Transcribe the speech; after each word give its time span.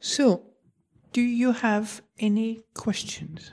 So, 0.00 0.42
do 1.12 1.20
you 1.20 1.52
have 1.52 2.02
any 2.18 2.62
questions? 2.74 3.52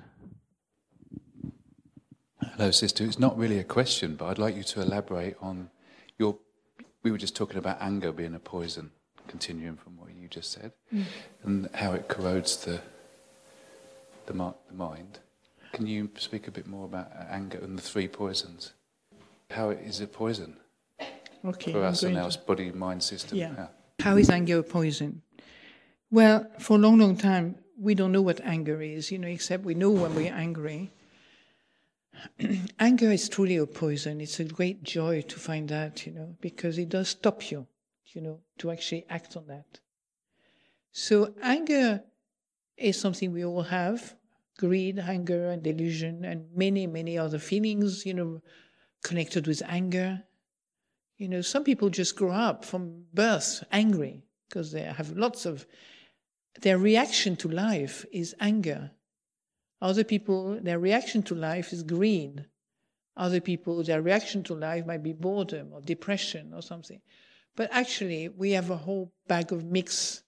Hello, 2.39 2.71
sister. 2.71 3.03
It's 3.03 3.19
not 3.19 3.37
really 3.37 3.59
a 3.59 3.63
question, 3.63 4.15
but 4.15 4.25
I'd 4.27 4.37
like 4.37 4.55
you 4.55 4.63
to 4.63 4.81
elaborate 4.81 5.35
on 5.41 5.69
your. 6.17 6.37
We 7.03 7.11
were 7.11 7.17
just 7.17 7.35
talking 7.35 7.57
about 7.57 7.77
anger 7.81 8.11
being 8.11 8.35
a 8.35 8.39
poison, 8.39 8.91
continuing 9.27 9.75
from 9.75 9.97
what 9.97 10.09
you 10.15 10.27
just 10.27 10.51
said, 10.51 10.71
mm. 10.93 11.03
and 11.43 11.69
how 11.73 11.93
it 11.93 12.07
corrodes 12.07 12.57
the 12.57 12.79
the, 14.27 14.33
the 14.33 14.73
mind. 14.73 15.19
Can 15.73 15.87
you 15.87 16.09
speak 16.17 16.47
a 16.47 16.51
bit 16.51 16.67
more 16.67 16.85
about 16.85 17.11
anger 17.29 17.59
and 17.61 17.77
the 17.77 17.81
three 17.81 18.07
poisons? 18.07 18.73
How 19.49 19.69
it 19.69 19.79
is 19.83 19.99
a 19.99 20.07
poison 20.07 20.57
okay, 21.43 21.71
for 21.71 21.83
us 21.83 22.03
and 22.03 22.17
our 22.17 22.31
body 22.47 22.71
mind 22.71 23.03
system? 23.03 23.37
Yeah. 23.37 23.53
yeah. 23.57 23.67
How 23.99 24.17
is 24.17 24.29
anger 24.29 24.59
a 24.59 24.63
poison? 24.63 25.21
Well, 26.11 26.47
for 26.59 26.77
a 26.77 26.79
long, 26.79 26.99
long 26.99 27.17
time, 27.17 27.55
we 27.77 27.95
don't 27.95 28.11
know 28.11 28.21
what 28.21 28.39
anger 28.41 28.81
is, 28.81 29.11
you 29.11 29.19
know, 29.19 29.27
except 29.27 29.65
we 29.65 29.73
know 29.73 29.89
when 29.91 30.15
we're 30.15 30.33
angry. 30.33 30.91
anger 32.79 33.11
is 33.11 33.27
truly 33.27 33.57
a 33.57 33.65
poison. 33.65 34.21
It's 34.21 34.39
a 34.39 34.45
great 34.45 34.83
joy 34.83 35.21
to 35.21 35.39
find 35.39 35.67
that, 35.69 36.05
you 36.05 36.13
know, 36.13 36.35
because 36.41 36.77
it 36.77 36.89
does 36.89 37.09
stop 37.09 37.51
you, 37.51 37.67
you 38.13 38.21
know, 38.21 38.39
to 38.59 38.71
actually 38.71 39.05
act 39.09 39.35
on 39.35 39.47
that. 39.47 39.79
So 40.91 41.33
anger 41.41 42.03
is 42.77 42.99
something 42.99 43.33
we 43.33 43.43
all 43.43 43.63
have 43.63 44.15
greed, 44.57 44.99
anger, 44.99 45.49
and 45.49 45.61
delusion, 45.63 46.23
and 46.23 46.45
many, 46.55 46.87
many 46.87 47.17
other 47.17 47.39
feelings, 47.39 48.05
you 48.05 48.13
know, 48.13 48.41
connected 49.03 49.47
with 49.47 49.61
anger. 49.67 50.23
You 51.17 51.29
know, 51.29 51.41
some 51.41 51.63
people 51.63 51.89
just 51.89 52.15
grow 52.15 52.31
up 52.31 52.65
from 52.65 53.05
birth 53.13 53.63
angry 53.71 54.23
because 54.47 54.71
they 54.71 54.81
have 54.81 55.11
lots 55.11 55.45
of, 55.45 55.65
their 56.61 56.77
reaction 56.77 57.35
to 57.37 57.49
life 57.49 58.05
is 58.11 58.35
anger. 58.39 58.91
Other 59.81 60.03
people, 60.03 60.59
their 60.61 60.79
reaction 60.79 61.21
to 61.23 61.35
life 61.35 61.73
is 61.73 61.83
greed. 61.83 62.45
Other 63.17 63.39
people, 63.39 63.83
their 63.83 64.01
reaction 64.01 64.43
to 64.43 64.55
life 64.55 64.85
might 64.85 65.03
be 65.03 65.13
boredom 65.13 65.73
or 65.73 65.81
depression 65.81 66.53
or 66.53 66.61
something. 66.61 67.01
But 67.55 67.69
actually, 67.71 68.29
we 68.29 68.51
have 68.51 68.69
a 68.69 68.77
whole 68.77 69.13
bag 69.27 69.51
of 69.51 69.63
mix 69.63 70.23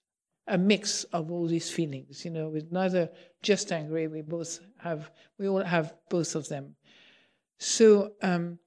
a 0.49 0.57
mix 0.57 1.03
of 1.05 1.29
all 1.29 1.45
these 1.45 1.69
feelings, 1.69 2.23
you 2.23 2.31
know, 2.31 2.47
with 2.47 2.71
neither 2.71 3.09
just 3.41 3.69
angry, 3.73 4.07
we 4.07 4.21
both 4.21 4.59
have, 4.79 5.11
we 5.37 5.45
all 5.47 5.61
have 5.61 5.93
both 6.09 6.35
of 6.35 6.47
them. 6.47 6.75
So, 7.59 8.13
um, 8.21 8.59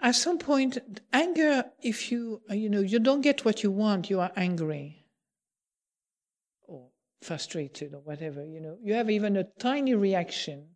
at 0.00 0.16
some 0.16 0.38
point, 0.38 0.78
anger, 1.12 1.66
if 1.82 2.10
you, 2.10 2.42
you 2.50 2.68
know, 2.68 2.80
you 2.80 2.98
don't 2.98 3.20
get 3.20 3.44
what 3.44 3.62
you 3.62 3.70
want, 3.70 4.10
you 4.10 4.18
are 4.18 4.32
angry 4.36 5.05
frustrated 7.26 7.94
or 7.94 8.00
whatever, 8.00 8.44
you 8.44 8.60
know. 8.60 8.76
You 8.82 8.94
have 8.94 9.10
even 9.10 9.36
a 9.36 9.44
tiny 9.58 9.94
reaction. 9.94 10.66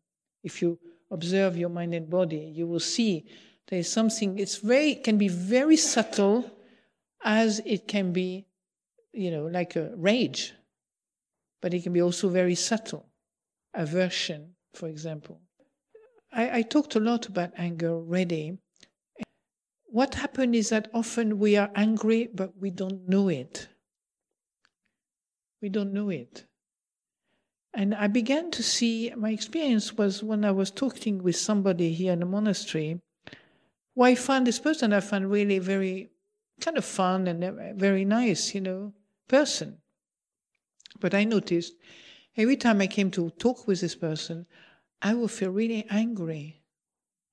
If 0.43 0.63
you 0.63 0.79
observe 1.11 1.57
your 1.57 1.69
mind 1.69 1.95
and 1.95 2.09
body, 2.09 2.53
you 2.55 2.67
will 2.67 2.81
see 2.81 3.25
there 3.69 3.79
is 3.79 3.91
something, 3.91 4.39
it's 4.39 4.57
very, 4.57 4.97
can 4.97 5.19
be 5.19 5.29
very 5.29 5.77
subtle 5.77 6.51
as 7.25 7.61
it 7.65 7.87
can 7.87 8.13
be 8.13 8.47
you 9.13 9.31
know, 9.31 9.47
like 9.47 9.77
a 9.77 9.91
rage, 9.97 10.55
but 11.61 11.75
it 11.75 11.83
can 11.83 11.93
be 11.93 12.03
also 12.03 12.29
very 12.29 12.55
subtle. 12.55 13.07
Aversion, 13.75 14.55
for 14.75 14.89
example. 14.89 15.41
I, 16.33 16.59
I 16.59 16.63
talked 16.63 16.95
a 16.97 17.01
lot 17.01 17.27
about 17.27 17.53
anger 17.57 17.91
already. 17.91 18.59
What 19.87 20.15
happens 20.15 20.57
is 20.57 20.69
that 20.71 20.89
often 20.95 21.39
we 21.39 21.57
are 21.57 21.71
angry, 21.75 22.29
but 22.33 22.57
we 22.59 22.71
don't 22.71 23.09
know 23.09 23.29
it. 23.29 23.69
We 25.61 25.69
don't 25.69 25.93
know 25.93 26.11
it. 26.11 26.45
And 27.73 27.95
I 27.95 28.09
began 28.09 28.51
to 28.53 28.63
see, 28.63 29.13
my 29.17 29.31
experience 29.31 29.97
was 29.97 30.23
when 30.23 30.45
I 30.45 30.51
was 30.51 30.71
talking 30.71 31.23
with 31.23 31.37
somebody 31.37 31.93
here 31.93 32.13
in 32.13 32.21
the 32.21 32.27
monastery, 32.27 33.01
who 33.95 34.03
I 34.03 34.15
found 34.15 34.47
this 34.47 34.59
person 34.59 34.93
I 34.93 35.01
found 35.01 35.31
really 35.31 35.59
very 35.59 36.11
kind 36.61 36.77
of 36.77 36.85
fun 36.85 37.27
and 37.29 37.45
uh, 37.45 37.53
very 37.75 38.05
nice, 38.05 38.55
you 38.55 38.61
know 38.61 38.93
person. 39.31 39.79
But 40.99 41.15
I 41.15 41.25
noticed 41.25 41.75
every 42.37 42.57
time 42.57 42.81
I 42.81 42.89
came 42.89 43.11
to 43.13 43.31
talk 43.31 43.67
with 43.67 43.81
this 43.81 43.95
person, 43.95 44.47
I 45.01 45.15
would 45.15 45.31
feel 45.31 45.51
really 45.51 45.87
angry. 45.89 46.63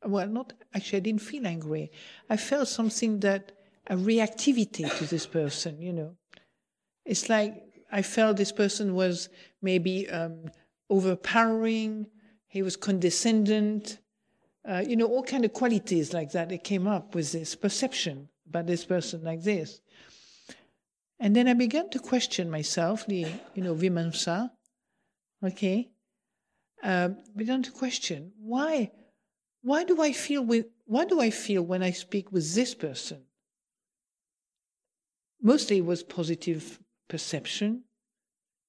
Well, 0.06 0.28
not 0.28 0.54
actually, 0.74 0.98
I 0.98 1.02
didn't 1.02 1.24
feel 1.24 1.48
angry. 1.48 1.92
I 2.30 2.38
felt 2.38 2.68
something 2.68 3.20
that 3.22 3.52
a 3.88 3.96
reactivity 3.96 4.96
to 4.98 5.06
this 5.06 5.26
person, 5.26 5.82
you 5.82 5.92
know. 5.92 6.16
It's 7.04 7.30
like 7.30 7.67
I 7.92 8.02
felt 8.02 8.38
this 8.38 8.52
person 8.52 8.94
was 8.94 9.30
maybe 9.62 10.10
um, 10.10 10.46
overpowering, 10.90 12.08
he 12.48 12.62
was 12.62 12.76
condescending, 12.76 13.86
uh, 14.68 14.84
you 14.86 14.96
know, 14.96 15.08
all 15.08 15.24
kind 15.24 15.46
of 15.46 15.54
qualities 15.54 16.14
like 16.14 16.32
that. 16.32 16.52
It 16.52 16.64
came 16.64 16.88
up 16.88 17.16
with 17.16 17.32
this 17.32 17.56
perception 17.56 18.30
about 18.48 18.68
this 18.68 18.86
person 18.86 19.24
like 19.24 19.44
this. 19.44 19.82
And 21.20 21.36
then 21.36 21.48
I 21.48 21.54
began 21.54 21.90
to 21.92 22.00
question 22.00 22.50
myself, 22.50 23.06
the, 23.08 23.26
you 23.56 23.64
know, 23.64 23.74
Vimamsa, 23.74 24.52
okay? 25.44 25.90
Uh, 26.84 27.10
began 27.36 27.64
to 27.64 27.72
question, 27.72 28.32
why, 28.40 28.92
why 29.62 29.84
do 29.84 30.02
I 30.02 30.12
feel 30.12 30.44
with, 30.44 30.68
why 30.86 31.06
do 31.06 31.20
I 31.20 31.32
feel 31.32 31.64
when 31.64 31.82
I 31.82 31.92
speak 31.92 32.32
with 32.32 32.54
this 32.54 32.76
person? 32.76 33.24
Mostly 35.42 35.78
it 35.78 35.86
was 35.86 36.04
positive 36.04 36.80
perception, 37.08 37.84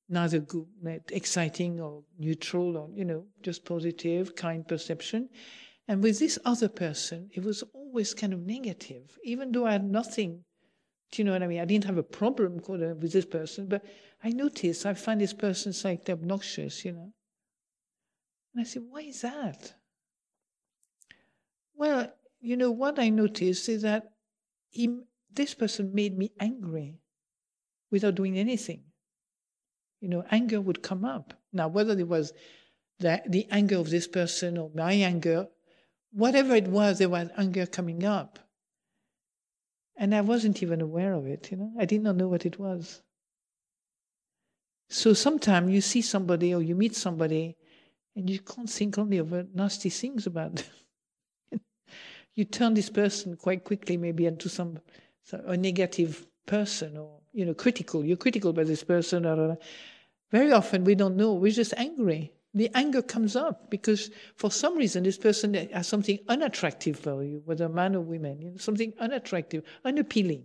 neither 0.08 0.38
good, 0.38 0.66
exciting 1.10 1.80
or 1.80 2.02
neutral 2.18 2.76
or, 2.76 2.90
you 2.94 3.04
know, 3.04 3.26
just 3.42 3.64
positive, 3.64 4.34
kind 4.34 4.66
perception. 4.66 5.28
And 5.86 6.02
with 6.02 6.18
this 6.18 6.38
other 6.44 6.68
person, 6.68 7.30
it 7.34 7.42
was 7.42 7.62
always 7.72 8.14
kind 8.14 8.32
of 8.32 8.40
negative, 8.40 9.18
even 9.24 9.52
though 9.52 9.66
I 9.66 9.72
had 9.72 9.84
nothing 9.84 10.44
do 11.10 11.22
you 11.22 11.24
know 11.24 11.32
what 11.32 11.42
I 11.42 11.46
mean? 11.46 11.60
I 11.60 11.64
didn't 11.64 11.84
have 11.86 11.96
a 11.96 12.02
problem 12.02 12.60
uh, 12.68 12.94
with 12.94 13.12
this 13.12 13.24
person, 13.24 13.66
but 13.66 13.84
I 14.22 14.30
noticed 14.30 14.84
I 14.84 14.94
find 14.94 15.20
this 15.20 15.32
person 15.32 15.72
like 15.84 16.08
obnoxious, 16.08 16.84
you 16.84 16.92
know. 16.92 17.12
And 18.54 18.60
I 18.60 18.64
said, 18.64 18.82
why 18.88 19.00
is 19.00 19.22
that? 19.22 19.74
Well, 21.74 22.12
you 22.40 22.56
know, 22.56 22.70
what 22.70 22.98
I 22.98 23.08
noticed 23.08 23.68
is 23.68 23.82
that 23.82 24.12
he, 24.68 24.98
this 25.32 25.54
person 25.54 25.94
made 25.94 26.18
me 26.18 26.32
angry 26.40 26.98
without 27.90 28.14
doing 28.14 28.38
anything. 28.38 28.82
You 30.00 30.08
know, 30.08 30.24
anger 30.30 30.60
would 30.60 30.82
come 30.82 31.04
up. 31.04 31.34
Now, 31.52 31.68
whether 31.68 31.98
it 31.98 32.08
was 32.08 32.32
the, 33.00 33.22
the 33.26 33.46
anger 33.50 33.76
of 33.76 33.90
this 33.90 34.06
person 34.06 34.58
or 34.58 34.70
my 34.74 34.92
anger, 34.92 35.48
whatever 36.12 36.54
it 36.54 36.68
was, 36.68 36.98
there 36.98 37.08
was 37.08 37.28
anger 37.36 37.66
coming 37.66 38.04
up. 38.04 38.38
And 39.96 40.14
I 40.14 40.20
wasn't 40.20 40.62
even 40.62 40.80
aware 40.80 41.12
of 41.12 41.26
it, 41.26 41.50
you 41.50 41.56
know. 41.56 41.72
I 41.78 41.84
did 41.84 42.02
not 42.02 42.16
know 42.16 42.28
what 42.28 42.46
it 42.46 42.58
was. 42.58 43.02
So 44.88 45.12
sometimes 45.12 45.72
you 45.72 45.80
see 45.80 46.02
somebody 46.02 46.54
or 46.54 46.62
you 46.62 46.74
meet 46.74 46.94
somebody 46.94 47.56
and 48.16 48.30
you 48.30 48.38
can't 48.40 48.70
think 48.70 48.98
only 48.98 49.18
of 49.18 49.54
nasty 49.54 49.90
things 49.90 50.26
about 50.26 50.56
them. 50.56 51.60
you 52.34 52.44
turn 52.44 52.74
this 52.74 52.90
person 52.90 53.36
quite 53.36 53.64
quickly 53.64 53.96
maybe 53.96 54.26
into 54.26 54.48
some 54.48 54.78
a 55.32 55.56
negative 55.56 56.26
person 56.46 56.96
or 56.96 57.17
you 57.32 57.44
know 57.44 57.54
critical. 57.54 58.04
You're 58.04 58.16
critical 58.16 58.52
by 58.52 58.64
this 58.64 58.84
person. 58.84 59.26
Or, 59.26 59.58
very 60.30 60.52
often 60.52 60.84
we 60.84 60.94
don't 60.94 61.16
know. 61.16 61.34
We're 61.34 61.52
just 61.52 61.74
angry 61.76 62.32
the 62.54 62.70
anger 62.74 63.02
comes 63.02 63.36
up 63.36 63.70
because 63.70 64.10
for 64.34 64.50
some 64.50 64.76
reason 64.76 65.04
this 65.04 65.18
person 65.18 65.54
has 65.54 65.86
something 65.86 66.18
unattractive 66.28 66.98
for 66.98 67.22
you, 67.22 67.42
whether 67.44 67.68
man 67.68 67.94
or 67.94 68.00
woman, 68.00 68.40
you 68.40 68.50
know, 68.50 68.56
something 68.56 68.92
unattractive, 68.98 69.62
unappealing. 69.84 70.44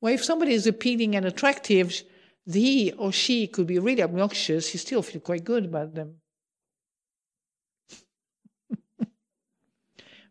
Well, 0.00 0.14
if 0.14 0.24
somebody 0.24 0.54
is 0.54 0.66
appealing 0.66 1.14
and 1.14 1.26
attractive, 1.26 2.02
he 2.50 2.90
or 2.92 3.12
she 3.12 3.46
could 3.46 3.66
be 3.66 3.78
really 3.78 4.02
obnoxious, 4.02 4.72
you 4.74 4.78
still 4.78 5.02
feel 5.02 5.20
quite 5.20 5.44
good 5.44 5.66
about 5.66 5.94
them. 5.94 6.16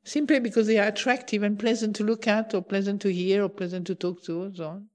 Simply 0.03 0.39
because 0.39 0.67
they 0.67 0.79
are 0.79 0.87
attractive 0.87 1.43
and 1.43 1.57
pleasant 1.57 1.95
to 1.97 2.03
look 2.03 2.27
at, 2.27 2.53
or 2.53 2.61
pleasant 2.61 3.01
to 3.03 3.13
hear, 3.13 3.45
or 3.45 3.49
pleasant 3.49 3.87
to 3.87 3.95
talk 3.95 4.21
to, 4.23 4.43
and 4.43 4.57
so 4.57 4.67
on. 4.67 4.90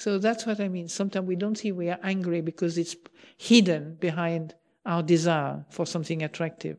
So 0.00 0.16
that's 0.16 0.46
what 0.46 0.60
I 0.60 0.68
mean. 0.68 0.88
Sometimes 0.88 1.28
we 1.28 1.36
don't 1.36 1.58
see 1.58 1.72
we 1.72 1.90
are 1.90 1.98
angry 2.02 2.40
because 2.40 2.78
it's 2.78 2.96
hidden 3.36 3.96
behind 4.00 4.54
our 4.86 5.02
desire 5.02 5.62
for 5.68 5.84
something 5.84 6.22
attractive. 6.22 6.78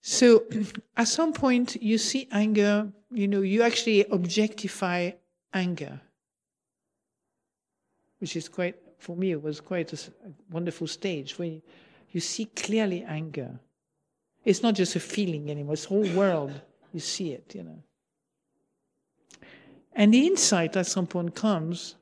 So 0.00 0.44
at 0.96 1.08
some 1.08 1.34
point 1.34 1.76
you 1.82 1.98
see 1.98 2.26
anger, 2.32 2.90
you 3.10 3.28
know, 3.28 3.42
you 3.42 3.60
actually 3.60 4.06
objectify 4.06 5.10
anger, 5.52 6.00
which 8.20 8.34
is 8.34 8.48
quite, 8.48 8.76
for 8.98 9.14
me, 9.14 9.32
it 9.32 9.42
was 9.42 9.60
quite 9.60 9.92
a 9.92 9.98
wonderful 10.50 10.86
stage 10.86 11.38
where 11.38 11.60
you 12.12 12.20
see 12.20 12.46
clearly 12.46 13.04
anger. 13.06 13.60
It's 14.42 14.62
not 14.62 14.74
just 14.74 14.96
a 14.96 15.00
feeling 15.00 15.50
anymore, 15.50 15.74
it's 15.74 15.84
whole 15.84 16.08
world. 16.14 16.58
You 16.94 17.00
see 17.00 17.32
it, 17.32 17.54
you 17.54 17.62
know. 17.62 17.82
And 19.94 20.12
the 20.12 20.26
insight 20.26 20.76
at 20.76 20.86
some 20.86 21.06
point 21.06 21.34
comes 21.34 21.96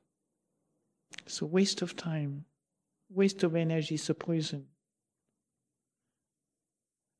it's 1.27 1.41
a 1.41 1.47
waste 1.47 1.83
of 1.83 1.97
time, 1.97 2.45
waste 3.09 3.43
of 3.43 3.57
energy, 3.57 3.97
it's 3.97 4.09
a 4.09 4.15
poison. 4.15 4.67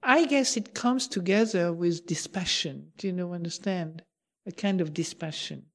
I 0.03 0.27
guess 0.27 0.57
it 0.57 0.75
comes 0.75 1.07
together 1.07 1.73
with 1.73 2.07
dispassion. 2.07 2.93
Do 2.97 3.07
you 3.07 3.13
know, 3.13 3.35
understand? 3.35 4.03
A 4.47 4.53
kind 4.53 4.81
of 4.81 4.95
dispassion. 4.95 5.67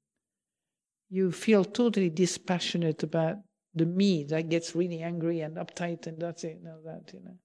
You 1.09 1.31
feel 1.31 1.63
totally 1.63 2.09
dispassionate 2.09 3.03
about 3.03 3.37
the 3.75 3.85
me 3.85 4.23
that 4.25 4.49
gets 4.49 4.75
really 4.75 5.01
angry 5.01 5.41
and 5.41 5.57
uptight 5.57 6.07
and 6.07 6.19
that's 6.19 6.43
it, 6.43 6.59
no, 6.63 6.81
that, 6.85 7.13
you 7.13 7.19
know. 7.21 7.37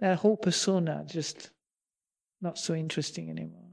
That 0.00 0.18
whole 0.18 0.36
persona 0.36 1.04
just 1.06 1.50
not 2.40 2.58
so 2.58 2.74
interesting 2.74 3.30
anymore. 3.30 3.68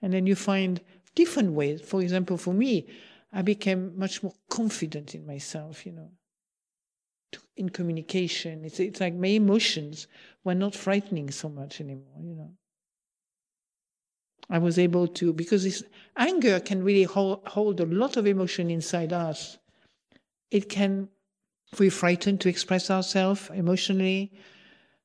And 0.00 0.12
then 0.12 0.26
you 0.26 0.34
find 0.34 0.80
different 1.14 1.52
ways. 1.52 1.80
For 1.80 2.00
example, 2.00 2.36
for 2.36 2.54
me, 2.54 2.86
I 3.32 3.42
became 3.42 3.98
much 3.98 4.22
more 4.22 4.34
confident 4.48 5.14
in 5.14 5.26
myself, 5.26 5.86
you 5.86 5.92
know, 5.92 6.10
in 7.56 7.68
communication. 7.68 8.64
It's, 8.64 8.80
it's 8.80 9.00
like 9.00 9.14
my 9.14 9.28
emotions 9.28 10.08
were 10.44 10.54
not 10.54 10.74
frightening 10.74 11.30
so 11.30 11.48
much 11.48 11.80
anymore, 11.80 12.20
you 12.20 12.34
know. 12.34 12.52
I 14.48 14.58
was 14.58 14.80
able 14.80 15.06
to, 15.06 15.32
because 15.32 15.62
this 15.62 15.84
anger 16.16 16.58
can 16.58 16.82
really 16.82 17.04
hold, 17.04 17.46
hold 17.46 17.78
a 17.78 17.86
lot 17.86 18.16
of 18.16 18.26
emotion 18.26 18.68
inside 18.68 19.12
us. 19.12 19.58
It 20.50 20.68
can, 20.68 21.08
we're 21.78 21.92
frightened 21.92 22.40
to 22.40 22.48
express 22.48 22.90
ourselves 22.90 23.48
emotionally, 23.54 24.32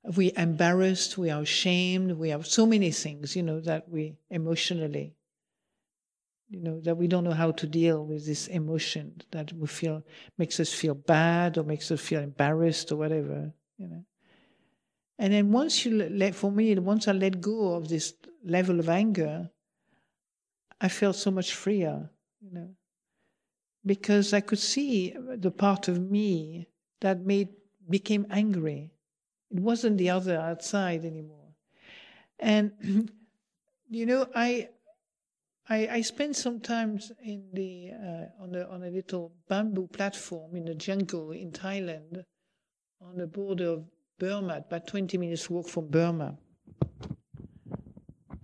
we're 0.04 0.32
embarrassed, 0.36 1.18
we 1.18 1.30
are 1.30 1.42
ashamed, 1.42 2.14
we 2.14 2.30
have 2.30 2.48
so 2.48 2.66
many 2.66 2.92
things, 2.92 3.36
you 3.36 3.44
know, 3.44 3.60
that 3.62 3.88
we 3.88 4.16
emotionally 4.32 5.15
you 6.50 6.62
know 6.62 6.80
that 6.82 6.96
we 6.96 7.08
don't 7.08 7.24
know 7.24 7.32
how 7.32 7.52
to 7.52 7.68
deal 7.68 8.06
with 8.06 8.26
this 8.26 8.48
emotion 8.48 9.22
that 9.32 9.52
we 9.54 9.68
feel 9.68 10.04
makes 10.38 10.60
us 10.60 10.72
feel 10.72 10.94
bad 10.94 11.58
or 11.58 11.64
makes 11.64 11.90
us 11.92 12.00
feel 12.00 12.22
embarrassed 12.22 12.92
or 12.92 12.98
whatever 12.98 13.52
you 13.78 13.88
know. 13.88 14.04
And 15.18 15.34
then 15.34 15.52
once 15.52 15.86
you 15.86 16.10
let 16.10 16.36
for 16.36 16.52
me 16.52 16.76
once 16.76 17.08
i 17.08 17.12
let 17.12 17.42
go 17.42 17.74
of 17.74 17.88
this 17.88 18.14
level 18.44 18.80
of 18.80 18.90
anger 18.90 19.50
i 20.80 20.88
felt 20.88 21.16
so 21.16 21.32
much 21.32 21.54
freer 21.54 22.10
you 22.42 22.52
know. 22.52 22.70
Because 23.86 24.34
i 24.34 24.42
could 24.42 24.60
see 24.60 25.16
the 25.18 25.52
part 25.52 25.88
of 25.88 26.00
me 26.00 26.68
that 27.02 27.22
made 27.22 27.50
became 27.90 28.26
angry. 28.30 28.92
It 29.52 29.60
wasn't 29.60 29.98
the 29.98 30.10
other 30.10 30.38
outside 30.38 31.06
anymore. 31.06 31.54
And 32.40 32.72
you 33.90 34.06
know 34.06 34.28
i 34.36 34.70
I, 35.68 35.88
I 35.88 36.02
spent 36.02 36.36
some 36.36 36.60
time 36.60 37.00
in 37.24 37.50
the 37.52 37.90
uh, 37.92 38.44
on 38.44 38.54
a 38.54 38.68
on 38.70 38.84
a 38.84 38.92
little 38.92 39.34
bamboo 39.50 39.88
platform 39.88 40.56
in 40.56 40.66
the 40.66 40.76
jungle 40.76 41.32
in 41.32 41.52
Thailand, 41.52 42.24
on 43.02 43.18
the 43.18 43.26
border 43.26 43.70
of 43.70 43.86
Burma, 44.20 44.58
about 44.58 44.86
20 44.86 45.18
minutes 45.18 45.50
walk 45.50 45.68
from 45.68 45.88
Burma. 45.88 46.38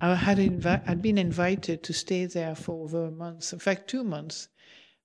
I 0.01 0.15
had 0.15 0.39
invi- 0.39 0.81
I'd 0.87 1.03
been 1.03 1.19
invited 1.19 1.83
to 1.83 1.93
stay 1.93 2.25
there 2.25 2.55
for 2.55 2.83
over 2.83 3.05
a 3.05 3.11
month, 3.11 3.53
in 3.53 3.59
fact, 3.59 3.87
two 3.87 4.03
months, 4.03 4.47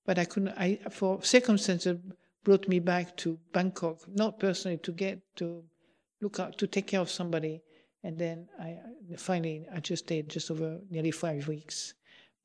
but 0.07 0.19
I 0.19 0.25
couldn't. 0.25 0.55
I 0.57 0.79
for 0.91 1.23
circumstances 1.23 1.99
brought 2.45 2.67
me 2.67 2.79
back 2.79 3.15
to 3.19 3.39
Bangkok, 3.53 4.09
not 4.09 4.41
personally 4.41 4.79
to 4.79 4.93
get 4.93 5.21
to 5.37 5.65
look 6.23 6.41
out 6.41 6.57
to 6.59 6.67
take 6.67 6.87
care 6.87 7.01
of 7.01 7.11
somebody, 7.11 7.61
and 8.03 8.19
then 8.19 8.49
I 8.59 8.79
finally 9.19 9.67
I 9.71 9.81
just 9.81 10.05
stayed 10.05 10.31
just 10.31 10.51
over 10.51 10.81
nearly 10.89 11.11
five 11.11 11.47
weeks. 11.47 11.93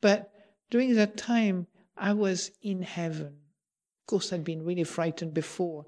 But 0.02 0.32
during 0.70 0.96
that 0.96 1.16
time, 1.16 1.68
I 1.96 2.14
was 2.14 2.52
in 2.62 2.82
heaven. 2.82 3.28
Of 3.28 4.08
course, 4.08 4.34
I'd 4.34 4.44
been 4.44 4.66
really 4.66 4.84
frightened 4.84 5.34
before. 5.34 5.86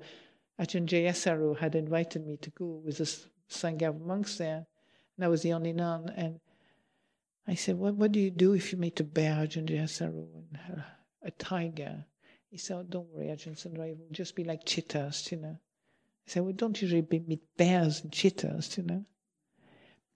Ajahn 0.60 0.86
Jayasaro 0.86 1.57
had 1.57 1.74
invited 1.75 2.25
me 2.25 2.38
to 2.38 2.51
go 2.51 2.81
with 2.86 3.00
the 3.00 3.19
Sangha 3.50 3.89
of 3.89 4.01
monks 4.01 4.38
there, 4.38 4.68
and 5.18 5.25
I 5.25 5.27
was 5.27 5.42
the 5.42 5.54
only 5.54 5.74
nun. 5.74 6.10
And 6.15 6.39
I 7.48 7.56
said, 7.56 7.77
What, 7.77 7.95
what 7.95 8.12
do 8.12 8.19
you 8.19 8.30
do 8.30 8.54
if 8.54 8.71
you 8.71 8.77
meet 8.77 9.00
a 9.00 9.04
bear, 9.04 9.45
Ajahn 9.45 9.65
Jayasaro, 9.68 10.27
and 10.36 10.83
a, 11.24 11.31
tiger? 11.31 12.06
He 12.50 12.57
said, 12.57 12.77
oh, 12.77 12.83
Don't 12.83 13.10
worry, 13.10 13.27
Ajahn 13.27 13.57
Sundara, 13.57 13.89
it 13.89 13.98
will 13.98 14.07
just 14.12 14.36
be 14.36 14.44
like 14.44 14.63
cheetahs, 14.65 15.31
you 15.31 15.39
know. 15.39 15.57
I 16.27 16.30
said, 16.30 16.44
Well, 16.44 16.54
don't 16.54 16.80
usually 16.81 17.06
meet 17.10 17.42
bears 17.57 18.01
and 18.01 18.12
cheetahs, 18.12 18.77
you 18.77 18.83
know. 18.83 19.06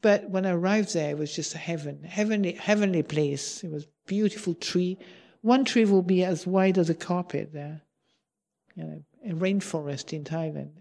But 0.02 0.30
when 0.30 0.46
I 0.46 0.52
arrived 0.52 0.94
there, 0.94 1.12
it 1.12 1.18
was 1.18 1.36
just 1.36 1.56
a 1.56 1.58
heaven, 1.58 2.04
heavenly, 2.04 2.54
heavenly 2.54 3.04
place. 3.04 3.64
It 3.64 3.72
was 3.72 3.88
beautiful 4.06 4.54
tree. 4.54 4.98
One 5.42 5.66
tree 5.66 5.86
will 5.86 6.04
be 6.04 6.24
as 6.24 6.46
wide 6.46 6.78
as 6.78 6.90
a 6.90 6.96
carpet 6.96 7.52
there, 7.54 7.82
you 8.76 8.84
know, 8.84 9.04
a 9.26 9.34
rainforest 9.34 10.14
in 10.14 10.24
Thailand. 10.24 10.72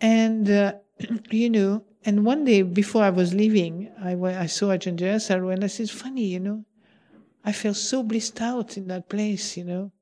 And 0.00 0.50
uh, 0.50 0.74
you 1.30 1.48
know, 1.48 1.84
and 2.04 2.24
one 2.24 2.44
day 2.44 2.62
before 2.62 3.04
I 3.04 3.10
was 3.10 3.34
leaving, 3.34 3.90
I, 4.02 4.14
I 4.14 4.46
saw 4.46 4.68
Ajahn 4.68 4.96
Jayasaro 4.96 5.52
and 5.52 5.62
I 5.62 5.68
said, 5.68 5.90
"Funny, 5.90 6.26
you 6.26 6.40
know, 6.40 6.64
I 7.44 7.52
felt 7.52 7.76
so 7.76 8.02
blissed 8.02 8.40
out 8.40 8.76
in 8.76 8.88
that 8.88 9.08
place, 9.08 9.56
you 9.56 9.64
know." 9.64 9.92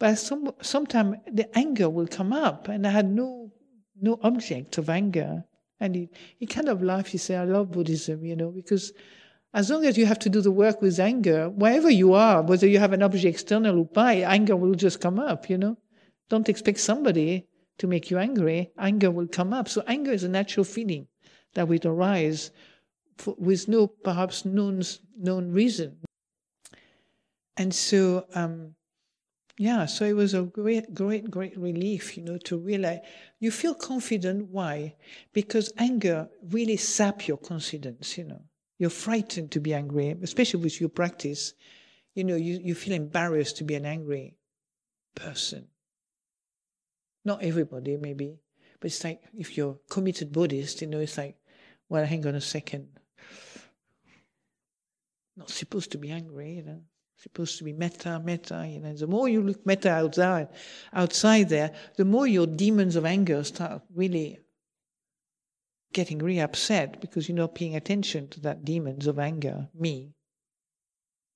But 0.00 0.16
some 0.16 0.52
sometime 0.60 1.16
the 1.30 1.56
anger 1.56 1.88
will 1.88 2.08
come 2.08 2.32
up, 2.32 2.66
and 2.68 2.86
I 2.86 2.90
had 2.90 3.08
no 3.08 3.52
no 4.00 4.18
object 4.22 4.78
of 4.78 4.90
anger. 4.90 5.44
And 5.80 5.94
he, 5.94 6.08
he 6.38 6.46
kind 6.46 6.68
of 6.68 6.82
laughed. 6.82 7.08
He 7.08 7.18
said, 7.18 7.40
I 7.40 7.44
love 7.44 7.72
Buddhism, 7.72 8.24
you 8.24 8.36
know, 8.36 8.50
because 8.50 8.92
as 9.52 9.70
long 9.70 9.84
as 9.84 9.96
you 9.96 10.06
have 10.06 10.18
to 10.20 10.28
do 10.28 10.40
the 10.40 10.50
work 10.50 10.80
with 10.80 11.00
anger, 11.00 11.48
wherever 11.48 11.90
you 11.90 12.12
are, 12.12 12.42
whether 12.42 12.66
you 12.66 12.78
have 12.78 12.92
an 12.92 13.02
object 13.02 13.24
external 13.24 13.78
or 13.78 13.86
by, 13.86 14.16
anger 14.16 14.56
will 14.56 14.74
just 14.74 15.00
come 15.00 15.18
up, 15.18 15.50
you 15.50 15.58
know. 15.58 15.76
Don't 16.28 16.48
expect 16.48 16.78
somebody 16.78 17.46
to 17.78 17.86
make 17.86 18.10
you 18.10 18.18
angry. 18.18 18.70
Anger 18.78 19.10
will 19.10 19.26
come 19.26 19.52
up. 19.52 19.68
So 19.68 19.82
anger 19.86 20.12
is 20.12 20.22
a 20.22 20.28
natural 20.28 20.64
feeling 20.64 21.08
that 21.54 21.66
will 21.66 21.80
arise 21.84 22.52
for, 23.16 23.34
with 23.38 23.66
no 23.66 23.88
perhaps 23.88 24.44
known, 24.44 24.82
known 25.18 25.50
reason. 25.50 25.96
And 27.56 27.74
so 27.74 28.26
um, 28.34 28.74
yeah, 29.60 29.84
so 29.84 30.06
it 30.06 30.16
was 30.16 30.32
a 30.32 30.44
great, 30.44 30.94
great, 30.94 31.30
great 31.30 31.54
relief, 31.58 32.16
you 32.16 32.22
know, 32.22 32.38
to 32.38 32.56
realize 32.56 33.00
you 33.40 33.50
feel 33.50 33.74
confident. 33.74 34.48
Why? 34.48 34.94
Because 35.34 35.70
anger 35.76 36.30
really 36.48 36.78
saps 36.78 37.28
your 37.28 37.36
confidence, 37.36 38.16
you 38.16 38.24
know. 38.24 38.40
You're 38.78 38.88
frightened 38.88 39.50
to 39.50 39.60
be 39.60 39.74
angry, 39.74 40.16
especially 40.22 40.62
with 40.62 40.80
your 40.80 40.88
practice. 40.88 41.52
You 42.14 42.24
know, 42.24 42.36
you, 42.36 42.58
you 42.64 42.74
feel 42.74 42.94
embarrassed 42.94 43.58
to 43.58 43.64
be 43.64 43.74
an 43.74 43.84
angry 43.84 44.34
person. 45.14 45.68
Not 47.26 47.42
everybody, 47.42 47.98
maybe, 47.98 48.38
but 48.80 48.86
it's 48.86 49.04
like 49.04 49.20
if 49.36 49.58
you're 49.58 49.78
committed 49.90 50.32
Buddhist, 50.32 50.80
you 50.80 50.86
know, 50.86 51.00
it's 51.00 51.18
like, 51.18 51.36
well, 51.90 52.06
hang 52.06 52.26
on 52.26 52.34
a 52.34 52.40
second. 52.40 52.88
Not 55.36 55.50
supposed 55.50 55.92
to 55.92 55.98
be 55.98 56.10
angry, 56.10 56.54
you 56.54 56.62
know 56.62 56.80
supposed 57.22 57.58
to 57.58 57.64
be 57.64 57.72
metta, 57.72 58.20
metta. 58.24 58.66
You 58.66 58.80
know, 58.80 58.94
the 58.94 59.06
more 59.06 59.28
you 59.28 59.42
look 59.42 59.64
metta 59.66 59.90
outside, 59.90 60.48
outside 60.92 61.48
there, 61.48 61.72
the 61.96 62.04
more 62.04 62.26
your 62.26 62.46
demons 62.46 62.96
of 62.96 63.04
anger 63.04 63.44
start 63.44 63.82
really 63.94 64.38
getting 65.92 66.18
really 66.18 66.40
upset 66.40 67.00
because 67.00 67.28
you're 67.28 67.36
not 67.36 67.54
paying 67.54 67.76
attention 67.76 68.28
to 68.28 68.40
that 68.40 68.64
demons 68.64 69.06
of 69.06 69.18
anger, 69.18 69.68
me. 69.74 70.14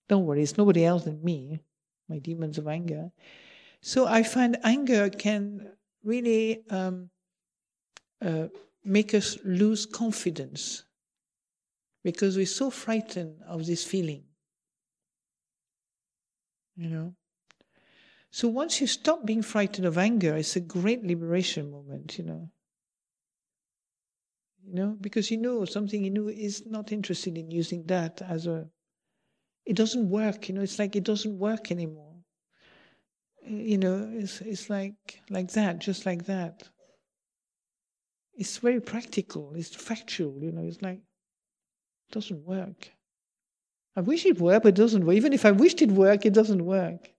Don't 0.08 0.24
worry, 0.24 0.42
it's 0.42 0.56
nobody 0.56 0.84
else 0.84 1.04
than 1.04 1.22
me, 1.22 1.60
my 2.08 2.18
demons 2.18 2.56
of 2.56 2.68
anger. 2.68 3.10
So 3.80 4.06
I 4.06 4.22
find 4.22 4.56
anger 4.62 5.10
can 5.10 5.72
really 6.02 6.62
um, 6.70 7.10
uh, 8.24 8.46
make 8.84 9.12
us 9.12 9.36
lose 9.44 9.86
confidence 9.86 10.84
because 12.04 12.36
we're 12.36 12.46
so 12.46 12.70
frightened 12.70 13.42
of 13.46 13.66
this 13.66 13.84
feeling 13.84 14.24
you 16.76 16.88
know. 16.88 17.14
So 18.30 18.48
once 18.48 18.82
you 18.82 18.86
stop 18.86 19.24
being 19.24 19.40
frightened 19.40 19.86
of 19.86 19.96
anger, 19.96 20.36
it's 20.36 20.56
a 20.56 20.60
great 20.60 21.02
liberation 21.04 21.70
moment, 21.70 22.18
you 22.18 22.24
know. 22.24 22.50
You 24.62 24.74
know, 24.74 24.96
because 25.00 25.30
you 25.30 25.36
know 25.38 25.64
something 25.64 26.02
you 26.04 26.10
know 26.10 26.28
is 26.28 26.66
not 26.66 26.90
interested 26.92 27.38
in 27.38 27.50
using 27.50 27.84
that 27.86 28.20
as 28.22 28.46
a. 28.46 28.68
It 29.66 29.76
doesn't 29.76 30.10
work, 30.10 30.48
you 30.48 30.54
know. 30.54 30.62
It's 30.62 30.78
like 30.78 30.96
it 30.96 31.04
doesn't 31.04 31.38
work 31.38 31.70
anymore. 31.70 32.16
Eh, 33.44 33.50
you 33.72 33.78
know, 33.78 34.10
it's 34.12 34.40
it's 34.40 34.68
like 34.68 35.22
like 35.30 35.52
that, 35.52 35.78
just 35.78 36.04
like 36.06 36.24
that. 36.26 36.68
It's 38.34 38.58
very 38.58 38.80
practical. 38.80 39.54
It's 39.54 39.74
factual, 39.74 40.42
you 40.42 40.52
know. 40.52 40.62
It's 40.64 40.82
like 40.82 40.98
it 40.98 42.12
doesn't 42.12 42.44
work. 42.44 42.92
I 43.96 44.00
wish 44.00 44.26
it 44.26 44.40
worked, 44.40 44.64
but 44.64 44.70
it 44.70 44.74
doesn't 44.74 45.04
work. 45.06 45.16
Even 45.16 45.32
if 45.32 45.44
I 45.44 45.52
wished 45.52 45.80
it 45.82 45.92
worked, 45.92 46.26
it 46.26 46.34
doesn't 46.34 46.64
work. 46.64 47.10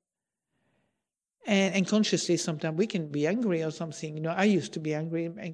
And, 1.45 1.75
and 1.75 1.87
consciously, 1.87 2.37
sometimes 2.37 2.77
we 2.77 2.87
can 2.87 3.07
be 3.07 3.27
angry 3.27 3.63
or 3.63 3.71
something. 3.71 4.15
You 4.15 4.21
know, 4.21 4.31
I 4.31 4.43
used 4.45 4.73
to 4.73 4.79
be 4.79 4.93
angry, 4.93 5.25
and, 5.25 5.39
you 5.39 5.53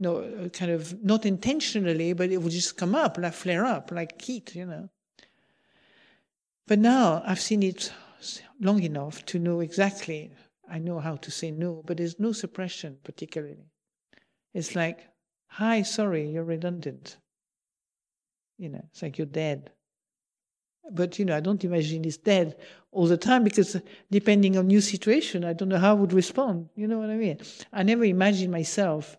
know, 0.00 0.16
uh, 0.18 0.48
kind 0.50 0.70
of 0.70 1.02
not 1.02 1.24
intentionally, 1.24 2.12
but 2.12 2.30
it 2.30 2.38
would 2.38 2.52
just 2.52 2.76
come 2.76 2.94
up, 2.94 3.16
like 3.16 3.32
flare 3.32 3.64
up, 3.64 3.90
like 3.90 4.20
heat, 4.20 4.54
you 4.54 4.66
know. 4.66 4.90
But 6.66 6.78
now 6.78 7.22
I've 7.26 7.40
seen 7.40 7.62
it 7.62 7.92
long 8.60 8.82
enough 8.82 9.24
to 9.26 9.38
know 9.38 9.60
exactly. 9.60 10.32
I 10.70 10.78
know 10.78 11.00
how 11.00 11.16
to 11.16 11.30
say 11.30 11.50
no, 11.50 11.82
but 11.86 11.96
there's 11.96 12.20
no 12.20 12.32
suppression 12.32 12.98
particularly. 13.02 13.64
It's 14.52 14.76
like, 14.76 15.08
hi, 15.46 15.82
sorry, 15.82 16.28
you're 16.28 16.44
redundant. 16.44 17.16
You 18.58 18.68
know, 18.68 18.84
it's 18.92 19.02
like 19.02 19.18
you're 19.18 19.26
dead. 19.26 19.70
But, 20.92 21.18
you 21.18 21.24
know, 21.24 21.36
I 21.36 21.40
don't 21.40 21.64
imagine 21.64 22.04
it's 22.04 22.16
dead 22.16 22.56
all 22.92 23.06
the 23.06 23.16
time 23.16 23.44
because 23.44 23.80
depending 24.10 24.58
on 24.58 24.66
new 24.66 24.80
situation, 24.80 25.44
I 25.44 25.52
don't 25.52 25.68
know 25.68 25.78
how 25.78 25.90
I 25.90 26.00
would 26.00 26.12
respond. 26.12 26.68
You 26.74 26.88
know 26.88 26.98
what 26.98 27.10
I 27.10 27.16
mean? 27.16 27.38
I 27.72 27.82
never 27.82 28.04
imagine 28.04 28.50
myself 28.50 29.16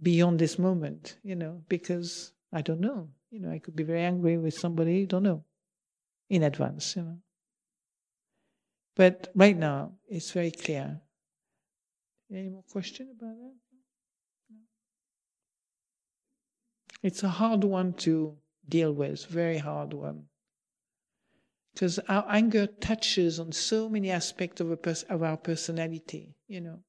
beyond 0.00 0.38
this 0.38 0.58
moment, 0.58 1.18
you 1.22 1.36
know, 1.36 1.62
because 1.68 2.32
I 2.52 2.62
don't 2.62 2.80
know. 2.80 3.08
You 3.30 3.40
know, 3.40 3.50
I 3.50 3.58
could 3.58 3.76
be 3.76 3.84
very 3.84 4.02
angry 4.02 4.38
with 4.38 4.54
somebody, 4.54 5.06
don't 5.06 5.22
know, 5.22 5.44
in 6.30 6.42
advance, 6.42 6.96
you 6.96 7.02
know. 7.02 7.18
But 8.96 9.28
right 9.34 9.56
now, 9.56 9.92
it's 10.08 10.30
very 10.30 10.50
clear. 10.50 11.00
Any 12.32 12.48
more 12.48 12.64
question 12.70 13.08
about 13.16 13.36
that? 13.36 13.54
It's 17.02 17.22
a 17.22 17.28
hard 17.28 17.64
one 17.64 17.92
to 18.04 18.36
deal 18.68 18.92
with, 18.92 19.26
very 19.26 19.58
hard 19.58 19.92
one. 19.92 20.24
Because 21.74 21.98
our 22.00 22.24
anger 22.28 22.66
touches 22.66 23.38
on 23.38 23.52
so 23.52 23.88
many 23.88 24.10
aspects 24.10 24.60
of, 24.60 24.82
pers- 24.82 25.04
of 25.04 25.22
our 25.22 25.36
personality, 25.36 26.34
you 26.48 26.60
know. 26.60 26.80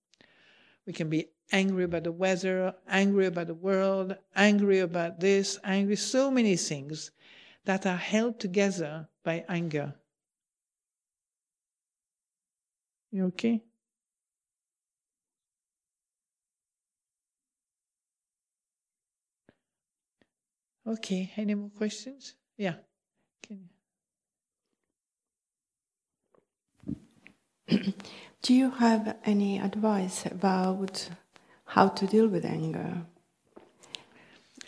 We 0.86 0.94
can 0.94 1.10
be 1.10 1.30
angry 1.52 1.84
about 1.84 2.04
the 2.04 2.12
weather, 2.12 2.74
angry 2.88 3.28
about 3.28 3.48
the 3.48 3.54
world, 3.54 4.16
angry 4.36 4.80
about 4.80 5.20
this, 5.20 5.60
angry, 5.64 5.96
so 5.96 6.32
many 6.32 6.56
things 6.58 7.12
that 7.66 7.86
are 7.86 7.98
held 7.98 8.40
together 8.40 9.08
by 9.24 9.46
anger. 9.48 9.94
You 13.12 13.26
okay? 13.26 13.64
Okay, 20.88 21.32
any 21.38 21.54
more 21.54 21.70
questions? 21.70 22.36
Yeah. 22.58 22.76
Can 23.44 23.70
Do 28.42 28.54
you 28.54 28.72
have 28.72 29.18
any 29.24 29.60
advice 29.60 30.26
about 30.26 31.10
how 31.66 31.88
to 31.90 32.08
deal 32.08 32.28
with 32.28 32.46
anger? 32.46 33.04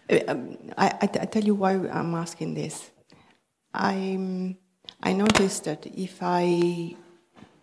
Uh, 0.10 0.20
um, 0.28 0.58
I, 0.78 0.88
I, 0.88 1.04
I 1.04 1.26
tell 1.26 1.44
you 1.44 1.56
why 1.56 1.74
I'm 1.74 2.16
asking 2.16 2.54
this. 2.54 2.92
I 3.74 4.46
I 5.02 5.14
noticed 5.14 5.66
that 5.66 5.86
if 5.88 6.20
I 6.22 6.96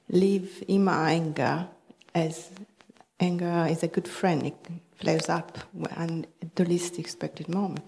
live 0.09 0.63
in 0.69 0.85
my 0.85 1.13
anger 1.13 1.69
as 2.15 2.51
anger 3.19 3.67
is 3.71 3.83
a 3.83 3.89
good 3.89 4.09
friend, 4.09 4.47
it 4.47 4.57
flares 4.97 5.29
up 5.29 5.59
and 5.97 6.27
at 6.43 6.57
the 6.57 6.65
least 6.65 6.99
expected 6.99 7.49
moment. 7.49 7.87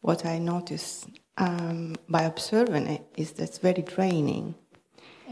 What 0.00 0.26
I 0.26 0.38
notice 0.38 1.06
um, 1.38 1.96
by 2.08 2.22
observing 2.22 2.86
it 2.88 3.02
is 3.16 3.32
that's 3.32 3.58
very 3.58 3.82
draining. 3.82 4.54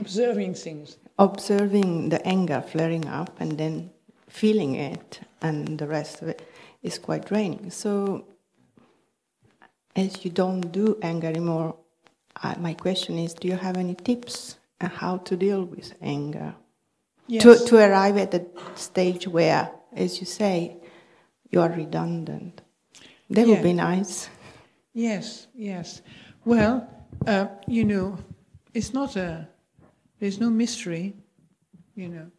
Observing 0.01 0.55
things. 0.55 0.97
Observing 1.19 2.09
the 2.09 2.27
anger 2.27 2.61
flaring 2.63 3.07
up 3.07 3.41
and 3.41 3.59
then 3.59 3.91
feeling 4.29 4.75
it, 4.75 5.21
and 5.43 5.79
the 5.79 5.87
rest 5.87 6.23
of 6.23 6.29
it 6.29 6.43
is 6.83 6.99
quite 6.99 7.27
draining. 7.27 7.71
So, 7.71 8.25
as 9.95 10.25
you 10.25 10.31
don't 10.31 10.73
do 10.73 10.99
anger 11.03 11.27
anymore, 11.29 11.77
uh, 12.43 12.55
my 12.59 12.75
question 12.75 13.19
is 13.19 13.35
do 13.35 13.47
you 13.49 13.57
have 13.57 13.77
any 13.77 13.95
tips 13.95 14.57
on 14.81 14.91
how 14.91 15.19
to 15.19 15.37
deal 15.37 15.65
with 15.65 15.95
anger? 16.01 16.55
Yes. 17.29 17.43
To, 17.43 17.67
to 17.67 17.77
arrive 17.77 18.17
at 18.17 18.31
the 18.31 18.47
stage 18.75 19.29
where, 19.29 19.71
as 19.95 20.19
you 20.19 20.27
say, 20.27 20.77
you 21.51 21.61
are 21.61 21.71
redundant. 21.71 22.63
That 23.31 23.47
Yeah. 23.47 23.55
would 23.55 23.63
be 23.63 23.73
nice. 23.75 24.29
Yes, 24.95 25.47
yes. 25.55 26.03
Well, 26.45 26.87
uh, 27.27 27.47
you 27.67 27.85
know, 27.85 28.19
it's 28.75 28.93
not 28.93 29.17
a, 29.17 29.49
there's 30.23 30.39
no 30.39 30.51
mystery, 30.51 31.15
you 31.97 32.09
know. 32.09 32.31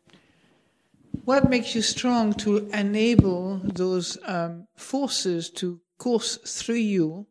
What 1.25 1.49
makes 1.49 1.75
you 1.75 1.81
strong 1.81 2.31
to 2.35 2.69
enable 2.69 3.57
those 3.61 4.17
um, 4.23 4.67
forces 4.77 5.49
to 5.59 5.81
course 5.97 6.37
through 6.37 6.75
you 6.75 7.27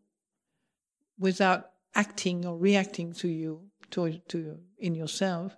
without 1.19 1.71
acting 1.95 2.45
or 2.45 2.59
reacting 2.59 3.15
to 3.15 3.29
you, 3.29 3.63
to, 3.93 4.19
to 4.29 4.59
in 4.79 4.95
yourself? 4.95 5.57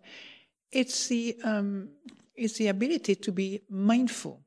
It's 0.71 1.09
the, 1.09 1.39
um, 1.43 1.89
it's 2.37 2.57
the 2.59 2.69
ability 2.69 3.17
to 3.17 3.33
be 3.33 3.63
mindful. 3.69 4.45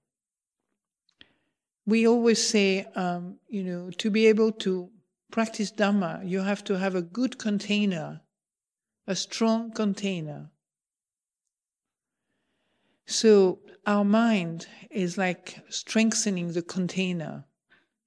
We 1.85 2.07
always 2.07 2.41
say, 2.47 2.85
um, 2.95 3.35
you 3.49 3.63
know, 3.63 3.89
to 3.97 4.09
be 4.09 4.27
able 4.27 4.53
to 4.63 4.89
practice 5.29 5.73
Dhamma, 5.73 6.25
you 6.25 6.39
have 6.39 6.63
to 6.63 6.79
have 6.79 6.95
a 6.95 7.01
good 7.01 7.37
container, 7.37 8.21
a 9.07 9.15
strong 9.15 9.71
container. 9.71 10.51
So 13.05 13.59
our 13.85 14.03
mind 14.03 14.67
is 14.91 15.17
like 15.17 15.63
strengthening 15.69 16.51
the 16.51 16.61
container, 16.61 17.45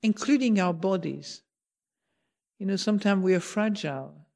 including 0.03 0.61
our 0.61 0.75
bodies. 0.75 1.43
You 2.59 2.67
know, 2.67 2.77
sometimes 2.77 3.25
we 3.25 3.35
are 3.35 3.41
fragile. 3.41 4.27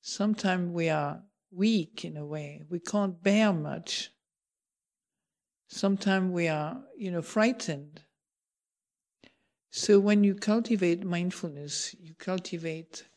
Sometimes 0.00 0.70
we 0.70 0.88
are 0.88 1.24
weak 1.50 2.04
in 2.04 2.16
a 2.16 2.24
way. 2.24 2.62
We 2.70 2.78
can't 2.78 3.20
bear 3.20 3.52
much. 3.52 4.10
Sometimes 5.66 6.30
we 6.32 6.46
are, 6.46 6.84
you 6.96 7.10
know, 7.10 7.22
frightened. 7.22 8.02
So 9.70 9.98
when 9.98 10.22
you 10.22 10.34
cultivate 10.34 11.02
mindfulness, 11.02 11.96
you 11.98 12.14
cultivate 12.14 13.08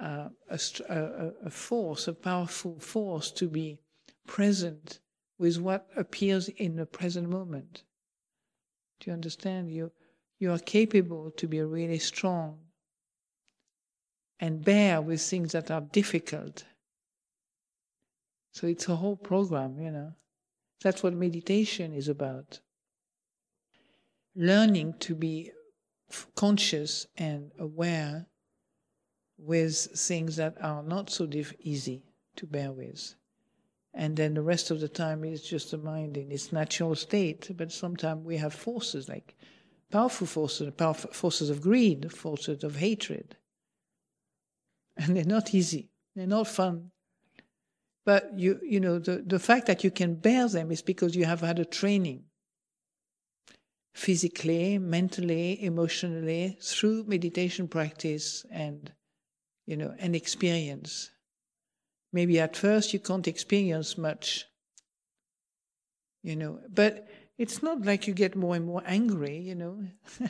uh, 0.00 0.28
a, 0.48 1.30
a, 1.44 1.50
force, 1.50 2.08
a 2.08 2.12
powerful 2.12 2.78
force 2.80 3.30
to 3.30 3.48
be 3.48 3.78
present 4.26 5.00
with 5.38 5.58
what 5.58 5.88
appears 5.96 6.48
in 6.48 6.76
the 6.76 6.86
present 6.86 7.28
moment. 7.28 7.82
Do 9.00 9.10
you 9.10 9.14
understand? 9.14 9.70
You, 9.70 9.92
you 10.38 10.52
are 10.52 10.58
capable 10.58 11.30
to 11.32 11.46
be 11.46 11.60
really 11.62 11.98
strong 11.98 12.58
and 14.40 14.64
bear 14.64 15.00
with 15.00 15.20
things 15.20 15.52
that 15.52 15.70
are 15.70 15.80
difficult. 15.80 16.64
So 18.52 18.66
it's 18.66 18.88
a 18.88 18.96
whole 18.96 19.16
program, 19.16 19.80
you 19.80 19.90
know. 19.90 20.12
That's 20.82 21.02
what 21.02 21.14
meditation 21.14 21.92
is 21.92 22.08
about. 22.08 22.60
Learning 24.34 24.94
to 25.00 25.14
be 25.14 25.52
conscious 26.34 27.06
and 27.16 27.52
aware 27.58 28.26
with 29.42 29.76
things 29.76 30.36
that 30.36 30.56
are 30.62 30.82
not 30.82 31.10
so 31.10 31.26
diff- 31.26 31.54
easy 31.60 32.02
to 32.36 32.46
bear 32.46 32.72
with. 32.72 33.14
And 33.94 34.16
then 34.16 34.34
the 34.34 34.42
rest 34.42 34.70
of 34.70 34.80
the 34.80 34.88
time 34.88 35.24
is 35.24 35.42
just 35.42 35.70
the 35.70 35.78
mind 35.78 36.16
in 36.16 36.32
its 36.32 36.52
natural 36.52 36.94
state. 36.94 37.50
But 37.56 37.72
sometimes 37.72 38.24
we 38.24 38.38
have 38.38 38.54
forces 38.54 39.08
like 39.08 39.36
powerful 39.90 40.26
forces, 40.26 40.72
powerful 40.76 41.12
forces 41.12 41.50
of 41.50 41.60
greed, 41.60 42.12
forces 42.12 42.64
of 42.64 42.76
hatred. 42.76 43.36
And 44.96 45.16
they're 45.16 45.24
not 45.24 45.54
easy. 45.54 45.90
They're 46.14 46.26
not 46.26 46.48
fun. 46.48 46.90
But 48.04 48.38
you, 48.38 48.58
you 48.62 48.80
know, 48.80 48.98
the, 48.98 49.22
the 49.24 49.38
fact 49.38 49.66
that 49.66 49.84
you 49.84 49.90
can 49.90 50.14
bear 50.14 50.48
them 50.48 50.72
is 50.72 50.82
because 50.82 51.14
you 51.14 51.24
have 51.24 51.40
had 51.40 51.58
a 51.58 51.64
training 51.64 52.24
physically, 53.94 54.78
mentally, 54.78 55.62
emotionally, 55.62 56.56
through 56.60 57.04
meditation 57.04 57.68
practice 57.68 58.44
and, 58.50 58.92
you 59.66 59.76
know, 59.76 59.94
and 59.98 60.14
experience. 60.16 61.10
Maybe 62.12 62.38
at 62.40 62.56
first 62.56 62.92
you 62.92 63.00
can't 63.00 63.26
experience 63.28 63.96
much, 63.96 64.46
you 66.22 66.36
know, 66.36 66.60
but 66.68 67.08
it's 67.38 67.62
not 67.62 67.82
like 67.82 68.06
you 68.06 68.14
get 68.14 68.36
more 68.36 68.54
and 68.56 68.66
more 68.66 68.82
angry, 68.86 69.38
you 69.38 69.54
know. 69.54 69.84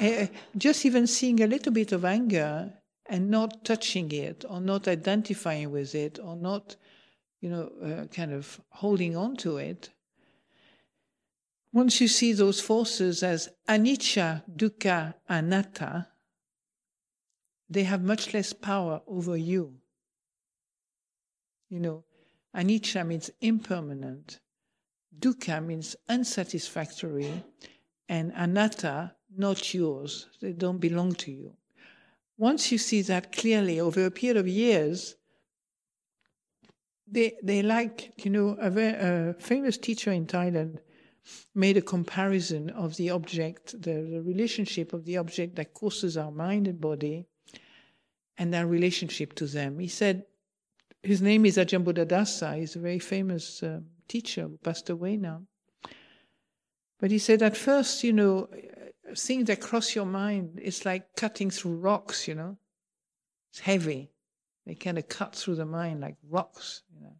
Eh, 0.00 0.26
Just 0.56 0.84
even 0.84 1.06
seeing 1.06 1.40
a 1.40 1.46
little 1.46 1.72
bit 1.72 1.92
of 1.92 2.04
anger 2.04 2.72
and 3.08 3.30
not 3.30 3.64
touching 3.64 4.10
it 4.10 4.44
or 4.48 4.60
not 4.60 4.88
identifying 4.88 5.70
with 5.70 5.94
it 5.94 6.18
or 6.18 6.34
not, 6.34 6.74
you 7.40 7.48
know, 7.48 7.70
uh, 7.80 8.06
kind 8.06 8.32
of 8.32 8.60
holding 8.70 9.16
on 9.16 9.36
to 9.36 9.58
it. 9.58 9.90
Once 11.72 12.00
you 12.00 12.08
see 12.08 12.32
those 12.32 12.60
forces 12.60 13.22
as 13.22 13.48
anicca, 13.68 14.42
dukkha, 14.56 15.14
anatta, 15.28 16.08
they 17.68 17.84
have 17.84 18.02
much 18.02 18.32
less 18.32 18.52
power 18.52 19.00
over 19.06 19.36
you. 19.36 19.74
You 21.68 21.80
know, 21.80 22.04
anicca 22.54 23.06
means 23.06 23.30
impermanent, 23.40 24.40
dukkha 25.18 25.64
means 25.64 25.96
unsatisfactory, 26.08 27.42
and 28.08 28.32
anatta, 28.36 29.14
not 29.36 29.74
yours. 29.74 30.28
They 30.40 30.52
don't 30.52 30.78
belong 30.78 31.14
to 31.14 31.32
you. 31.32 31.56
once 32.38 32.70
you 32.70 32.78
see 32.78 33.02
that 33.02 33.32
clearly 33.32 33.80
over 33.80 34.04
a 34.04 34.10
period 34.10 34.36
of 34.36 34.46
years, 34.48 35.16
they 37.06 37.36
they 37.42 37.62
like 37.62 38.12
you 38.24 38.30
know 38.30 38.56
a, 38.60 38.70
very, 38.70 38.94
a 38.94 39.34
famous 39.38 39.78
teacher 39.78 40.12
in 40.12 40.26
Thailand 40.26 40.78
made 41.54 41.76
a 41.76 41.82
comparison 41.82 42.70
of 42.70 42.96
the 42.96 43.10
object, 43.10 43.72
the, 43.72 43.94
the 44.12 44.22
relationship 44.22 44.92
of 44.92 45.04
the 45.04 45.16
object 45.16 45.56
that 45.56 45.74
causes 45.74 46.16
our 46.16 46.30
mind 46.30 46.68
and 46.68 46.80
body, 46.80 47.26
and 48.38 48.54
our 48.54 48.66
relationship 48.66 49.34
to 49.34 49.46
them. 49.46 49.78
He 49.78 49.88
said, 49.88 50.24
his 51.02 51.22
name 51.22 51.46
is 51.46 51.56
Ajahn 51.56 51.84
Buddhadasa. 51.84 52.58
He's 52.58 52.76
a 52.76 52.80
very 52.80 52.98
famous 52.98 53.62
uh, 53.62 53.80
teacher 54.08 54.42
who 54.42 54.58
passed 54.58 54.90
away 54.90 55.16
now. 55.16 55.42
But 56.98 57.10
he 57.10 57.18
said, 57.18 57.42
at 57.42 57.56
first, 57.56 58.02
you 58.02 58.12
know, 58.12 58.48
things 59.16 59.46
that 59.46 59.60
cross 59.60 59.94
your 59.94 60.06
mind, 60.06 60.58
it's 60.62 60.84
like 60.84 61.14
cutting 61.16 61.50
through 61.50 61.76
rocks, 61.76 62.26
you 62.26 62.34
know. 62.34 62.56
It's 63.50 63.60
heavy. 63.60 64.10
They 64.66 64.74
kind 64.74 64.98
of 64.98 65.08
cut 65.08 65.34
through 65.34 65.56
the 65.56 65.66
mind 65.66 66.00
like 66.00 66.16
rocks, 66.28 66.82
you 66.92 67.00
know, 67.00 67.14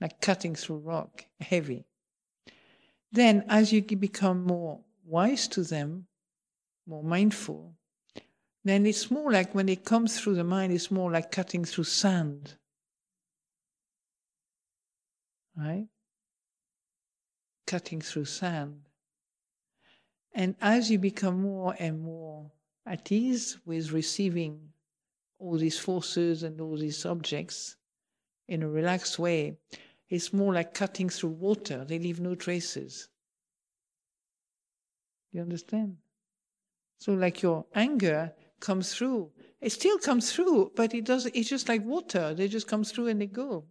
like 0.00 0.20
cutting 0.20 0.54
through 0.54 0.78
rock, 0.78 1.24
heavy. 1.40 1.84
Then, 3.12 3.44
as 3.48 3.72
you 3.72 3.82
become 3.82 4.44
more 4.44 4.80
wise 5.04 5.46
to 5.48 5.62
them, 5.62 6.06
more 6.86 7.04
mindful, 7.04 7.74
then 8.64 8.84
it's 8.84 9.10
more 9.10 9.32
like 9.32 9.54
when 9.54 9.68
it 9.68 9.84
comes 9.84 10.20
through 10.20 10.34
the 10.34 10.44
mind, 10.44 10.72
it's 10.72 10.90
more 10.90 11.10
like 11.10 11.30
cutting 11.30 11.64
through 11.64 11.84
sand. 11.84 12.56
Right? 15.56 15.86
Cutting 17.66 18.00
through 18.00 18.26
sand. 18.26 18.82
And 20.34 20.54
as 20.60 20.90
you 20.90 20.98
become 20.98 21.42
more 21.42 21.74
and 21.78 22.00
more 22.00 22.50
at 22.86 23.10
ease 23.10 23.58
with 23.64 23.92
receiving 23.92 24.60
all 25.38 25.56
these 25.56 25.78
forces 25.78 26.42
and 26.42 26.60
all 26.60 26.76
these 26.76 27.04
objects 27.06 27.76
in 28.46 28.62
a 28.62 28.68
relaxed 28.68 29.18
way, 29.18 29.56
it's 30.08 30.32
more 30.32 30.52
like 30.52 30.74
cutting 30.74 31.08
through 31.08 31.30
water. 31.30 31.84
They 31.84 31.98
leave 31.98 32.20
no 32.20 32.34
traces. 32.34 33.08
You 35.32 35.40
understand? 35.40 35.96
So, 36.98 37.14
like 37.14 37.40
your 37.40 37.64
anger 37.74 38.32
comes 38.60 38.94
through. 38.94 39.30
It 39.60 39.72
still 39.72 39.98
comes 39.98 40.32
through, 40.32 40.72
but 40.76 40.94
it 40.94 41.04
does. 41.04 41.26
It's 41.26 41.48
just 41.48 41.68
like 41.68 41.84
water. 41.84 42.34
They 42.34 42.48
just 42.48 42.66
come 42.66 42.84
through 42.84 43.08
and 43.08 43.20
they 43.20 43.26
go. 43.26 43.66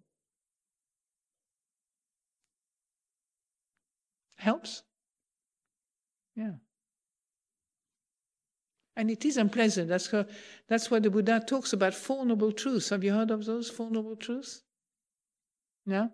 Helps. 4.36 4.84
Yeah. 6.36 6.54
And 8.96 9.10
it 9.10 9.26
is 9.26 9.38
unpleasant. 9.38 9.90
That's, 9.90 10.08
her, 10.08 10.28
that's 10.68 10.92
what 10.92 11.04
the 11.04 11.10
Buddha 11.10 11.42
talks 11.46 11.74
about 11.74 11.94
Four 11.94 12.26
Noble 12.26 12.52
Truths. 12.52 12.90
Have 12.90 13.04
you 13.04 13.14
heard 13.14 13.32
of 13.32 13.46
those 13.46 13.70
Four 13.70 13.90
Noble 13.92 14.16
Truths? 14.16 14.64
No? 15.86 16.12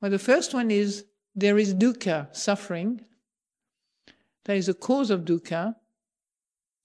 Well, 0.00 0.10
the 0.10 0.18
first 0.18 0.54
one 0.54 0.70
is 0.70 1.04
there 1.34 1.58
is 1.58 1.74
dukkha, 1.74 2.34
suffering. 2.34 3.00
There 4.44 4.56
is 4.56 4.68
a 4.68 4.74
cause 4.74 5.10
of 5.10 5.22
dukkha, 5.22 5.74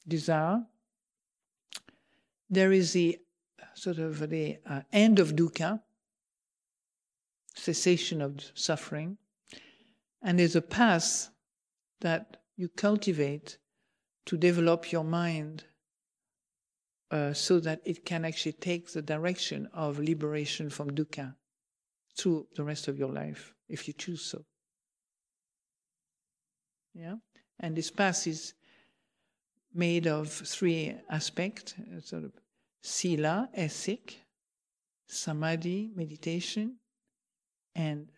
desire. 0.07 0.63
There 2.49 2.71
is 2.71 2.93
the 2.93 3.19
sort 3.73 3.97
of 3.97 4.29
the 4.29 4.57
uh, 4.65 4.81
end 4.91 5.19
of 5.19 5.35
dukkha, 5.35 5.81
cessation 7.55 8.21
of 8.21 8.39
suffering. 8.53 9.17
And 10.21 10.39
there's 10.39 10.55
a 10.55 10.61
path 10.61 11.29
that 12.01 12.37
you 12.55 12.69
cultivate 12.69 13.57
to 14.25 14.37
develop 14.37 14.91
your 14.91 15.03
mind 15.03 15.65
uh, 17.11 17.33
so 17.33 17.59
that 17.59 17.81
it 17.85 18.05
can 18.05 18.25
actually 18.25 18.53
take 18.53 18.91
the 18.91 19.01
direction 19.01 19.67
of 19.73 19.99
liberation 19.99 20.69
from 20.69 20.91
dukkha 20.91 21.35
through 22.17 22.47
the 22.55 22.63
rest 22.63 22.87
of 22.87 22.97
your 22.97 23.11
life, 23.11 23.53
if 23.67 23.87
you 23.87 23.93
choose 23.93 24.21
so. 24.21 24.45
Yeah? 26.93 27.15
And 27.59 27.75
this 27.75 27.91
path 27.91 28.27
is 28.27 28.53
made 29.73 30.07
of 30.07 30.29
three 30.31 30.95
aspects 31.09 31.73
uh, 31.79 31.99
sort 31.99 32.23
of 32.23 32.31
sila, 32.81 33.49
ethic, 33.53 34.19
samadhi, 35.07 35.91
meditation, 35.95 36.77
and 37.75 38.09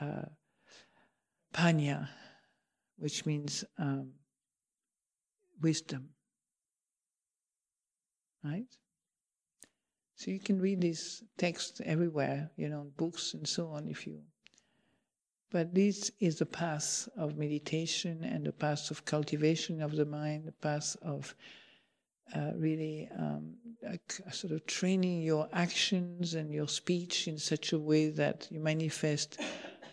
uh, 0.00 0.26
panya, 1.54 2.08
which 2.96 3.26
means 3.26 3.64
um, 3.78 4.12
wisdom. 5.60 6.10
Right? 8.44 8.66
So 10.16 10.30
you 10.30 10.40
can 10.40 10.60
read 10.60 10.80
these 10.80 11.22
texts 11.36 11.80
everywhere, 11.84 12.50
you 12.56 12.68
know, 12.68 12.90
books 12.96 13.34
and 13.34 13.46
so 13.46 13.68
on 13.68 13.88
if 13.88 14.06
you. 14.06 14.20
But 15.50 15.74
this 15.74 16.10
is 16.20 16.38
the 16.38 16.46
path 16.46 17.08
of 17.16 17.38
meditation 17.38 18.22
and 18.22 18.44
the 18.44 18.52
path 18.52 18.90
of 18.90 19.04
cultivation 19.04 19.80
of 19.80 19.96
the 19.96 20.04
mind, 20.04 20.46
the 20.46 20.52
path 20.52 20.96
of 21.00 21.34
uh, 22.36 22.52
really 22.54 23.08
um, 23.18 23.54
sort 24.30 24.52
of 24.52 24.66
training 24.66 25.22
your 25.22 25.48
actions 25.52 26.34
and 26.34 26.52
your 26.52 26.68
speech 26.68 27.28
in 27.28 27.38
such 27.38 27.72
a 27.72 27.78
way 27.78 28.10
that 28.10 28.46
you 28.50 28.60
manifest 28.60 29.40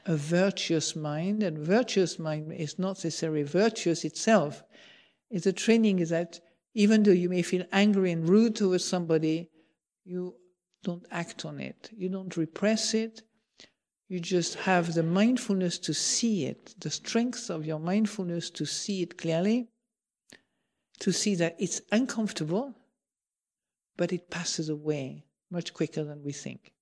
a 0.06 0.16
virtuous 0.16 0.96
mind, 0.96 1.42
and 1.42 1.58
virtuous 1.58 2.20
mind 2.20 2.52
is 2.52 2.78
not 2.78 2.98
necessarily 2.98 3.44
virtuous 3.44 4.04
itself. 4.04 4.64
It's 5.32 5.48
a 5.48 5.54
training 5.54 5.98
that 6.06 6.40
even 6.74 7.04
though 7.04 7.12
you 7.12 7.30
may 7.30 7.42
feel 7.42 7.66
angry 7.72 8.12
and 8.12 8.28
rude 8.28 8.56
towards 8.56 8.86
somebody, 8.86 9.50
you 10.04 10.36
don't 10.84 11.06
act 11.10 11.46
on 11.46 11.60
it. 11.60 11.90
You 11.96 12.10
don't 12.10 12.36
repress 12.38 12.94
it. 12.94 13.24
You 14.08 14.20
just 14.20 14.56
have 14.56 14.94
the 14.94 15.04
mindfulness 15.04 15.80
to 15.80 15.94
see 15.94 16.46
it, 16.46 16.76
the 16.80 16.92
strength 16.92 17.50
of 17.50 17.66
your 17.66 17.80
mindfulness 17.80 18.50
to 18.52 18.66
see 18.66 19.02
it 19.02 19.18
clearly, 19.18 19.68
to 21.00 21.12
see 21.12 21.36
that 21.36 21.56
it's 21.58 21.82
uncomfortable, 21.92 22.76
but 23.98 24.14
it 24.14 24.30
passes 24.30 24.70
away 24.70 25.26
much 25.50 25.74
quicker 25.74 26.04
than 26.04 26.24
we 26.24 26.32
think. 26.32 26.74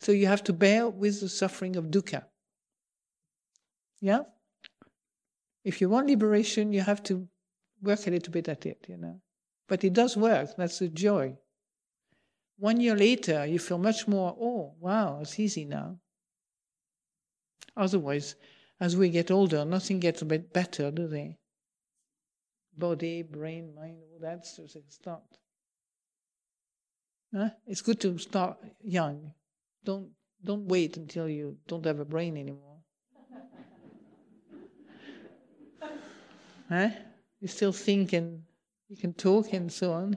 So 0.00 0.12
you 0.12 0.28
have 0.28 0.44
to 0.44 0.52
bear 0.52 0.88
with 0.88 1.20
the 1.20 1.28
suffering 1.28 1.74
of 1.76 1.86
dukkha. 1.86 2.24
Yeah? 4.00 4.20
If 5.64 5.80
you 5.80 5.88
want 5.88 6.06
liberation, 6.06 6.72
you 6.72 6.82
have 6.82 7.02
to 7.04 7.26
work 7.82 8.06
a 8.06 8.10
little 8.10 8.32
bit 8.32 8.48
at 8.48 8.64
it, 8.64 8.86
you 8.88 8.96
know. 8.96 9.20
But 9.66 9.82
it 9.82 9.92
does 9.92 10.16
work, 10.16 10.50
that's 10.56 10.78
the 10.78 10.88
joy. 10.88 11.36
One 12.58 12.80
year 12.80 12.96
later, 12.96 13.46
you 13.46 13.60
feel 13.60 13.78
much 13.78 14.08
more, 14.08 14.36
oh, 14.40 14.74
wow, 14.80 15.20
it's 15.22 15.38
easy 15.38 15.64
now. 15.64 16.00
Otherwise, 17.76 18.34
as 18.80 18.96
we 18.96 19.10
get 19.10 19.30
older, 19.30 19.64
nothing 19.64 20.00
gets 20.00 20.22
a 20.22 20.24
bit 20.24 20.52
better, 20.52 20.90
do 20.90 21.06
they? 21.06 21.38
Body, 22.76 23.22
brain, 23.22 23.74
mind, 23.76 23.98
all 24.02 24.18
that 24.20 24.44
of 24.58 24.92
start. 24.92 25.22
Huh? 27.34 27.50
It's 27.66 27.82
good 27.82 28.00
to 28.00 28.18
start 28.18 28.58
young. 28.82 29.32
Don't 29.84 30.10
don't 30.44 30.66
wait 30.66 30.96
until 30.96 31.28
you 31.28 31.58
don't 31.66 31.84
have 31.84 31.98
a 32.00 32.04
brain 32.04 32.36
anymore. 32.36 32.78
huh? 36.68 36.88
You 37.40 37.48
still 37.48 37.72
think 37.72 38.12
and 38.12 38.42
you 38.88 38.96
can 38.96 39.12
talk 39.12 39.52
and 39.52 39.70
so 39.70 39.92
on. 39.92 40.16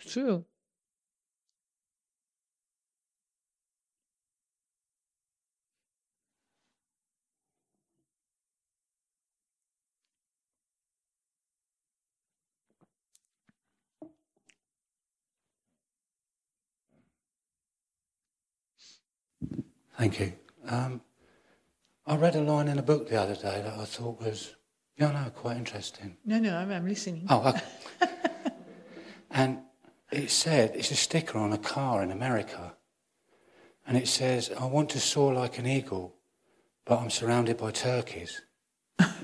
It's 0.00 0.12
true. 0.12 0.44
Thank 19.96 20.20
you. 20.20 20.32
Um, 20.66 21.00
I 22.06 22.16
read 22.16 22.36
a 22.36 22.40
line 22.40 22.68
in 22.68 22.78
a 22.78 22.82
book 22.82 23.08
the 23.08 23.20
other 23.20 23.34
day 23.34 23.62
that 23.62 23.74
I 23.78 23.84
thought 23.84 24.20
was, 24.20 24.54
yeah, 24.96 25.10
no, 25.10 25.30
quite 25.30 25.56
interesting. 25.56 26.16
No, 26.24 26.38
no, 26.38 26.56
I'm, 26.56 26.70
I'm 26.70 26.86
listening. 26.86 27.26
Oh, 27.28 27.48
okay. 27.48 27.62
and 29.30 29.58
it 30.10 30.30
said, 30.30 30.72
it's 30.74 30.90
a 30.90 30.96
sticker 30.96 31.38
on 31.38 31.52
a 31.52 31.58
car 31.58 32.02
in 32.02 32.10
America. 32.10 32.74
And 33.86 33.96
it 33.96 34.08
says, 34.08 34.50
I 34.58 34.66
want 34.66 34.90
to 34.90 35.00
soar 35.00 35.32
like 35.32 35.58
an 35.58 35.66
eagle, 35.66 36.14
but 36.84 36.98
I'm 36.98 37.10
surrounded 37.10 37.56
by 37.56 37.70
turkeys. 37.70 38.42
and 38.98 39.14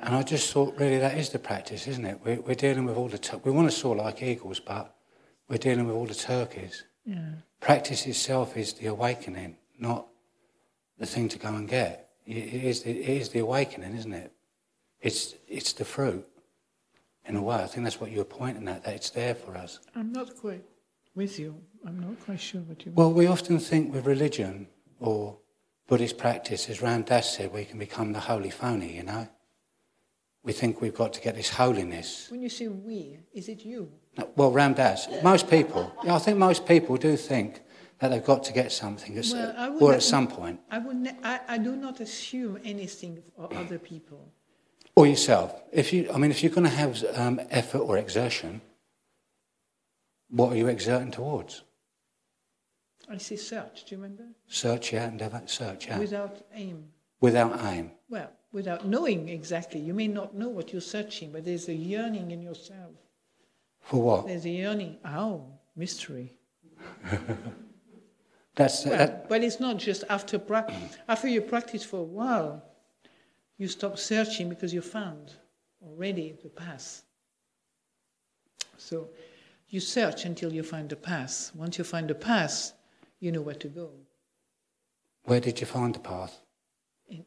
I 0.00 0.22
just 0.22 0.52
thought, 0.52 0.74
really, 0.78 0.98
that 0.98 1.16
is 1.16 1.30
the 1.30 1.38
practice, 1.38 1.86
isn't 1.86 2.04
it? 2.04 2.20
We're, 2.24 2.40
we're 2.40 2.54
dealing 2.54 2.84
with 2.84 2.96
all 2.96 3.08
the, 3.08 3.18
tur- 3.18 3.40
we 3.44 3.50
want 3.50 3.70
to 3.70 3.76
soar 3.76 3.96
like 3.96 4.22
eagles, 4.22 4.60
but 4.60 4.94
we're 5.48 5.58
dealing 5.58 5.86
with 5.86 5.96
all 5.96 6.06
the 6.06 6.14
turkeys. 6.14 6.84
Yeah. 7.04 7.30
Practice 7.60 8.06
itself 8.06 8.56
is 8.56 8.74
the 8.74 8.86
awakening, 8.86 9.56
not 9.78 10.06
the 10.98 11.06
thing 11.06 11.28
to 11.30 11.38
go 11.38 11.48
and 11.48 11.68
get. 11.68 12.10
It 12.26 12.36
is 12.36 12.82
the, 12.82 12.90
it 12.90 13.20
is 13.20 13.28
the 13.30 13.38
awakening, 13.38 13.94
isn't 13.94 14.12
it? 14.12 14.32
it's, 15.00 15.34
it's 15.46 15.72
the 15.72 15.84
fruit, 15.84 16.26
in 17.28 17.36
a 17.36 17.42
way. 17.42 17.56
I 17.56 17.66
think 17.66 17.84
that's 17.84 18.00
what 18.00 18.10
you 18.10 18.18
were 18.18 18.24
pointing 18.24 18.68
at, 18.68 18.84
that 18.84 18.94
it's 18.94 19.10
there 19.10 19.34
for 19.34 19.56
us. 19.56 19.80
I'm 19.94 20.12
not 20.12 20.36
quite 20.36 20.64
with 21.14 21.38
you. 21.38 21.60
I'm 21.86 21.98
not 22.00 22.18
quite 22.24 22.40
sure 22.40 22.60
what 22.62 22.80
you 22.84 22.86
mean. 22.86 22.94
Well, 22.96 23.12
we 23.12 23.26
often 23.26 23.58
think 23.58 23.92
with 23.92 24.06
religion 24.06 24.68
or 25.00 25.38
Buddhist 25.88 26.18
practice, 26.18 26.68
as 26.68 26.82
Ram 26.82 27.02
Dass 27.02 27.36
said, 27.36 27.52
we 27.52 27.64
can 27.64 27.78
become 27.78 28.12
the 28.12 28.20
holy 28.20 28.50
phony, 28.50 28.96
you 28.96 29.02
know? 29.02 29.28
We 30.42 30.52
think 30.52 30.80
we've 30.80 30.94
got 30.94 31.12
to 31.14 31.20
get 31.20 31.34
this 31.34 31.50
holiness. 31.50 32.28
When 32.30 32.42
you 32.42 32.48
say 32.48 32.68
we, 32.68 33.18
is 33.32 33.48
it 33.48 33.64
you? 33.64 33.90
No, 34.16 34.28
Well, 34.36 34.52
Ram 34.52 34.74
Dass, 34.74 35.08
most 35.22 35.48
people, 35.50 35.92
yeah, 36.04 36.14
I 36.14 36.18
think 36.18 36.38
most 36.38 36.66
people 36.66 36.96
do 36.96 37.16
think 37.16 37.62
that 37.98 38.08
they've 38.10 38.24
got 38.24 38.44
to 38.44 38.52
get 38.52 38.70
something, 38.72 39.16
at 39.16 39.26
Well, 39.32 39.76
or 39.80 39.88
not- 39.90 39.96
at 39.96 40.02
some 40.02 40.28
point, 40.28 40.60
I, 40.70 40.78
would 40.78 40.96
ne- 40.96 41.16
I, 41.24 41.40
I 41.48 41.58
do 41.58 41.74
not 41.76 42.00
assume 42.00 42.58
anything 42.64 43.22
for 43.34 43.52
other 43.56 43.78
people. 43.78 44.32
Or 44.96 45.06
yourself. 45.06 45.54
If 45.72 45.92
you, 45.92 46.10
I 46.12 46.18
mean, 46.18 46.30
if 46.30 46.42
you're 46.42 46.52
going 46.52 46.64
to 46.64 46.70
have 46.70 47.04
um, 47.14 47.40
effort 47.50 47.78
or 47.80 47.98
exertion, 47.98 48.62
what 50.30 50.52
are 50.52 50.56
you 50.56 50.66
exerting 50.66 51.10
towards? 51.12 51.62
I 53.08 53.18
say 53.18 53.36
search, 53.36 53.84
do 53.84 53.94
you 53.94 54.02
remember? 54.02 54.24
Search, 54.48 54.92
yeah, 54.92 55.06
endeavour, 55.06 55.42
search, 55.46 55.86
yeah, 55.86 55.98
Without 55.98 56.38
aim. 56.54 56.88
without 57.20 57.64
aim. 57.66 57.92
Well, 58.08 58.30
without 58.50 58.86
knowing 58.86 59.28
exactly. 59.28 59.78
You 59.80 59.94
may 59.94 60.08
not 60.08 60.34
know 60.34 60.48
what 60.48 60.72
you're 60.72 60.80
searching, 60.80 61.30
but 61.30 61.44
there's 61.44 61.68
a 61.68 61.74
yearning 61.74 62.32
in 62.32 62.42
yourself. 62.42 62.94
For 63.80 64.02
what? 64.02 64.26
There's 64.26 64.44
a 64.44 64.50
yearning. 64.50 64.96
Oh, 65.04 65.44
mystery. 65.76 66.32
That's 68.56 68.84
Well, 68.86 68.96
that, 68.98 69.28
but 69.28 69.44
it's 69.44 69.60
not 69.60 69.76
just 69.76 70.02
after 70.08 70.38
practice. 70.38 70.96
after 71.06 71.28
you 71.28 71.42
practice 71.42 71.84
for 71.84 71.98
a 72.00 72.02
while, 72.02 72.64
you 73.58 73.68
stop 73.68 73.98
searching 73.98 74.48
because 74.48 74.72
you 74.74 74.80
found 74.82 75.32
already 75.82 76.34
the 76.42 76.48
path. 76.48 77.02
So 78.76 79.08
you 79.68 79.80
search 79.80 80.24
until 80.24 80.52
you 80.52 80.62
find 80.62 80.88
the 80.88 80.94
path. 80.96 81.50
Once 81.54 81.76
you 81.78 81.84
find 81.84 82.08
the 82.08 82.14
path, 82.14 82.72
you 83.20 83.32
know 83.32 83.40
where 83.42 83.54
to 83.54 83.68
go. 83.68 83.90
where 85.24 85.40
did 85.40 85.60
you 85.60 85.66
find 85.66 85.94
the 85.94 85.98
path? 85.98 86.38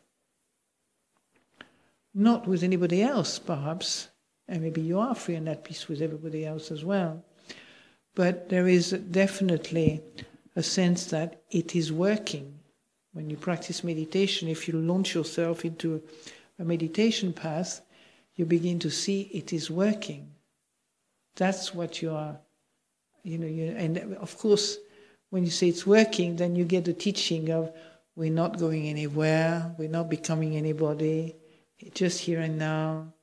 Not 2.14 2.46
with 2.46 2.62
anybody 2.62 3.02
else, 3.02 3.38
perhaps, 3.38 4.08
and 4.46 4.62
maybe 4.62 4.82
you 4.82 4.98
are 4.98 5.14
free 5.14 5.36
and 5.36 5.48
at 5.48 5.64
peace 5.64 5.88
with 5.88 6.02
everybody 6.02 6.44
else 6.44 6.70
as 6.70 6.84
well. 6.84 7.24
But 8.18 8.48
there 8.48 8.66
is 8.66 8.90
definitely 8.90 10.02
a 10.56 10.62
sense 10.64 11.06
that 11.06 11.40
it 11.52 11.76
is 11.76 11.92
working. 11.92 12.58
When 13.12 13.30
you 13.30 13.36
practice 13.36 13.84
meditation, 13.84 14.48
if 14.48 14.66
you 14.66 14.74
launch 14.74 15.14
yourself 15.14 15.64
into 15.64 16.02
a 16.58 16.64
meditation 16.64 17.32
path, 17.32 17.80
you 18.34 18.44
begin 18.44 18.80
to 18.80 18.90
see 18.90 19.30
it 19.32 19.52
is 19.52 19.70
working. 19.70 20.32
That's 21.36 21.72
what 21.72 22.02
you 22.02 22.10
are, 22.10 22.36
you 23.22 23.38
know, 23.38 23.46
you, 23.46 23.66
and 23.76 24.14
of 24.14 24.36
course, 24.36 24.78
when 25.30 25.44
you 25.44 25.52
say 25.52 25.68
it's 25.68 25.86
working, 25.86 26.34
then 26.34 26.56
you 26.56 26.64
get 26.64 26.86
the 26.86 26.94
teaching 26.94 27.52
of 27.52 27.70
we're 28.16 28.32
not 28.32 28.58
going 28.58 28.88
anywhere, 28.88 29.72
we're 29.78 29.88
not 29.88 30.10
becoming 30.10 30.56
anybody, 30.56 31.36
just 31.94 32.18
here 32.18 32.40
and 32.40 32.58
now, 32.58 33.14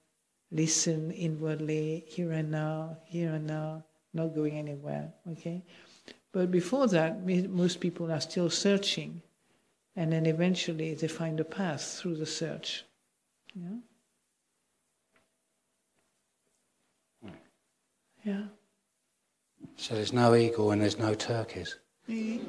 listen 0.51 1.12
inwardly, 1.12 2.05
here 2.08 2.31
and 2.31 2.49
now, 2.49 2.97
here 3.03 3.34
and 3.34 3.45
now, 3.45 3.84
not 4.15 4.34
going 4.34 4.58
anywhere, 4.58 5.13
okay? 5.32 5.63
But 6.32 6.51
before 6.51 6.88
that, 6.88 7.25
most 7.49 7.80
people 7.80 8.12
are 8.12 8.21
still 8.21 8.49
searching, 8.49 9.21
and 9.95 10.12
then 10.12 10.25
eventually 10.25 10.93
they 10.93 11.08
find 11.08 11.39
a 11.39 11.45
path 11.45 11.99
through 11.99 12.17
the 12.17 12.25
search. 12.25 12.84
Yeah? 13.54 13.78
Hmm. 17.23 17.30
Yeah. 18.23 18.43
So 19.78 19.95
there's 19.95 20.13
no 20.13 20.36
eagle 20.36 20.71
and 20.71 20.82
there's 20.82 20.99
no 20.99 21.13
turkeys. 21.13 21.78
There 22.08 22.39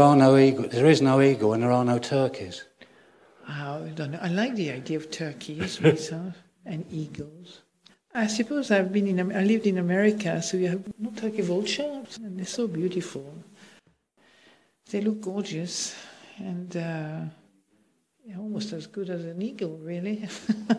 are 0.00 0.16
no 0.16 0.36
eagle. 0.36 0.68
There 0.68 0.86
is 0.86 1.02
no 1.02 1.20
eagle 1.20 1.52
and 1.52 1.62
there 1.62 1.72
are 1.72 1.84
no 1.84 1.98
turkeys. 1.98 2.64
Wow, 3.48 3.84
I 3.84 3.90
don't 3.90 4.10
know. 4.10 4.18
I 4.20 4.28
like 4.28 4.56
the 4.56 4.70
idea 4.70 4.96
of 4.96 5.10
turkeys 5.10 5.80
myself 5.80 6.34
and 6.64 6.84
eagles. 6.90 7.62
I 8.16 8.26
suppose 8.28 8.70
I've 8.70 8.92
been 8.92 9.06
in. 9.06 9.36
I 9.36 9.44
lived 9.44 9.66
in 9.66 9.76
America, 9.76 10.40
so 10.40 10.56
you 10.56 10.68
have 10.68 10.82
turkey 11.16 11.42
vultures, 11.42 12.16
and 12.16 12.38
they're 12.38 12.46
so 12.46 12.66
beautiful. 12.66 13.30
They 14.90 15.02
look 15.02 15.20
gorgeous, 15.20 15.94
and 16.38 16.74
uh, 16.76 17.20
almost 18.38 18.72
as 18.72 18.86
good 18.86 19.10
as 19.10 19.26
an 19.26 19.42
eagle, 19.42 19.76
really. 19.76 20.26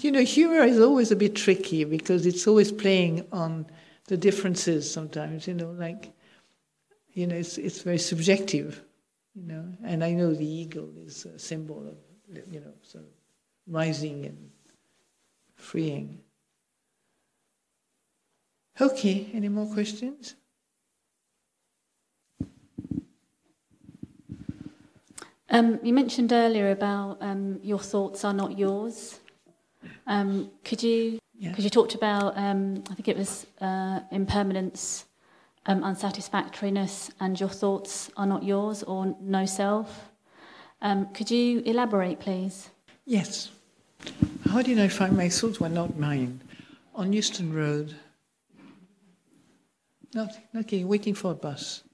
you 0.00 0.12
know, 0.12 0.22
humor 0.22 0.64
is 0.64 0.78
always 0.78 1.10
a 1.10 1.16
bit 1.16 1.34
tricky 1.34 1.84
because 1.84 2.26
it's 2.26 2.46
always 2.46 2.70
playing 2.70 3.26
on 3.32 3.64
the 4.08 4.18
differences. 4.18 4.90
Sometimes, 4.90 5.48
you 5.48 5.54
know, 5.54 5.70
like 5.70 6.12
you 7.14 7.26
know, 7.26 7.36
it's 7.36 7.56
it's 7.56 7.80
very 7.80 7.98
subjective 7.98 8.82
you 9.34 9.46
know. 9.46 9.64
And 9.84 10.04
I 10.04 10.12
know 10.12 10.34
the 10.34 10.46
eagle 10.46 10.90
is 10.96 11.24
a 11.24 11.38
symbol 11.38 11.88
of, 11.88 11.96
you 12.52 12.60
know, 12.60 12.74
sort 12.82 13.04
of 13.04 13.10
rising 13.66 14.26
and 14.26 14.50
freeing. 15.58 16.20
Okay, 18.80 19.28
any 19.34 19.48
more 19.48 19.66
questions? 19.66 20.36
Um, 25.50 25.80
you 25.82 25.92
mentioned 25.92 26.32
earlier 26.32 26.70
about 26.70 27.18
um, 27.20 27.58
your 27.62 27.78
thoughts 27.78 28.24
are 28.24 28.34
not 28.34 28.58
yours. 28.58 29.18
Um, 30.06 30.50
could 30.64 30.82
you? 30.82 31.18
Yeah. 31.38 31.50
Because 31.50 31.64
you 31.64 31.70
talked 31.70 31.94
about, 31.94 32.36
um, 32.36 32.82
I 32.90 32.94
think 32.94 33.08
it 33.08 33.16
was 33.16 33.46
uh, 33.60 34.00
impermanence, 34.10 35.06
um, 35.66 35.82
unsatisfactoriness, 35.84 37.10
and 37.20 37.38
your 37.38 37.48
thoughts 37.48 38.10
are 38.16 38.26
not 38.26 38.42
yours 38.42 38.82
or 38.82 39.16
no 39.20 39.46
self. 39.46 40.10
Um, 40.82 41.06
could 41.12 41.30
you 41.30 41.60
elaborate, 41.60 42.20
please? 42.20 42.70
Yes. 43.06 43.50
How 44.48 44.62
did 44.62 44.80
I 44.80 44.88
find 44.88 45.14
my 45.14 45.28
sword? 45.28 45.58
were 45.58 45.68
not 45.68 45.98
mine? 45.98 46.40
On 46.94 47.12
Euston 47.12 47.52
Road. 47.52 47.94
Not, 50.14 50.38
not 50.54 50.72
waiting 50.72 51.14
for 51.14 51.32
a 51.32 51.34
bus. 51.34 51.84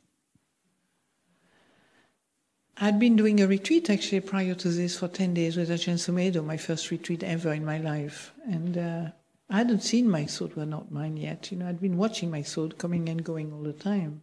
I'd 2.77 3.01
been 3.01 3.17
doing 3.17 3.41
a 3.41 3.49
retreat 3.49 3.91
actually 3.91 4.21
prior 4.21 4.55
to 4.55 4.69
this 4.69 4.97
for 4.99 5.09
10 5.09 5.35
days 5.35 5.57
with 5.57 5.69
Ajahn 5.69 5.99
Sumedho, 5.99 6.45
my 6.45 6.57
first 6.57 6.93
retreat 6.93 7.25
ever 7.25 7.53
in 7.53 7.65
my 7.65 7.79
life. 7.79 8.33
And 8.45 8.79
uh, 8.79 9.11
I 9.51 9.59
hadn't 9.59 9.83
seen 9.83 10.09
my 10.09 10.27
sword 10.27 10.55
were 10.55 10.65
not 10.65 10.93
mine 10.93 11.17
yet. 11.17 11.51
You 11.51 11.59
know, 11.59 11.69
I'd 11.69 11.81
been 11.81 11.97
watching 11.97 12.31
my 12.31 12.43
sword 12.43 12.79
coming 12.79 13.09
and 13.09 13.25
going 13.25 13.53
all 13.53 13.63
the 13.63 13.73
time. 13.73 14.23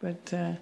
But 0.00 0.32
uh, 0.32 0.52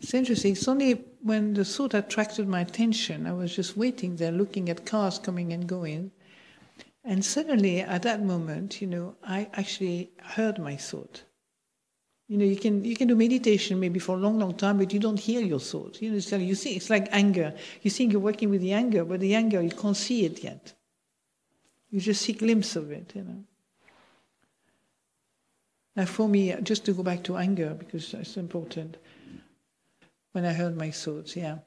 it's 0.00 0.14
interesting. 0.14 0.52
It's 0.52 0.68
only 0.68 1.04
when 1.22 1.54
the 1.54 1.64
thought 1.64 1.94
attracted 1.94 2.48
my 2.48 2.60
attention, 2.60 3.26
I 3.26 3.32
was 3.32 3.54
just 3.54 3.76
waiting 3.76 4.16
there 4.16 4.32
looking 4.32 4.68
at 4.68 4.84
cars 4.84 5.18
coming 5.18 5.52
and 5.52 5.66
going. 5.66 6.10
And 7.04 7.24
suddenly, 7.24 7.80
at 7.80 8.02
that 8.02 8.22
moment, 8.22 8.80
you 8.80 8.86
know, 8.86 9.16
I 9.24 9.48
actually 9.54 10.12
heard 10.18 10.58
my 10.58 10.76
thought. 10.76 11.24
You 12.28 12.38
know, 12.38 12.44
you 12.44 12.56
can 12.56 12.84
you 12.84 12.96
can 12.96 13.08
do 13.08 13.16
meditation 13.16 13.78
maybe 13.80 13.98
for 13.98 14.16
a 14.16 14.20
long, 14.20 14.38
long 14.38 14.54
time, 14.54 14.78
but 14.78 14.92
you 14.92 15.00
don't 15.00 15.18
hear 15.18 15.40
your 15.40 15.58
thoughts. 15.60 16.00
You 16.00 16.10
know, 16.10 16.16
it's 16.16 16.30
like, 16.32 16.42
you 16.42 16.54
see, 16.54 16.76
it's 16.76 16.88
like 16.88 17.08
anger. 17.10 17.54
You 17.82 17.90
think 17.90 18.12
you're 18.12 18.20
working 18.20 18.50
with 18.50 18.60
the 18.60 18.72
anger, 18.72 19.04
but 19.04 19.20
the 19.20 19.34
anger 19.34 19.60
you 19.60 19.70
can't 19.70 19.96
see 19.96 20.24
it 20.24 20.42
yet. 20.42 20.72
You 21.90 22.00
just 22.00 22.22
see 22.22 22.32
a 22.32 22.36
glimpse 22.36 22.76
of 22.76 22.90
it. 22.90 23.12
You 23.14 23.22
know. 23.24 23.44
Now, 25.94 26.06
for 26.06 26.28
me, 26.28 26.54
just 26.62 26.86
to 26.86 26.94
go 26.94 27.02
back 27.02 27.22
to 27.24 27.36
anger 27.36 27.74
because 27.78 28.14
it's 28.14 28.36
important. 28.36 28.96
When 30.32 30.44
I 30.44 30.52
heard 30.52 30.76
my 30.76 30.90
thoughts, 30.90 31.36
yeah, 31.36 31.58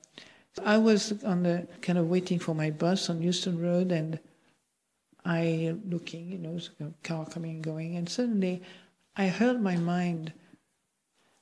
I 0.63 0.78
was 0.78 1.23
on 1.23 1.43
the 1.43 1.67
kind 1.82 1.97
of 1.99 2.10
waiting 2.10 2.39
for 2.39 2.56
my 2.56 2.71
bus 2.71 3.10
on 3.10 3.21
Euston 3.21 3.62
Road, 3.62 3.91
and 3.91 4.19
I 5.23 5.75
looking, 5.88 6.32
you 6.32 6.38
know, 6.38 6.60
car 7.04 7.25
coming 7.25 7.56
and 7.56 7.63
going, 7.63 7.95
and 7.95 8.10
suddenly 8.10 8.62
I 9.15 9.28
heard 9.28 9.62
my 9.62 9.75
mind 9.75 10.34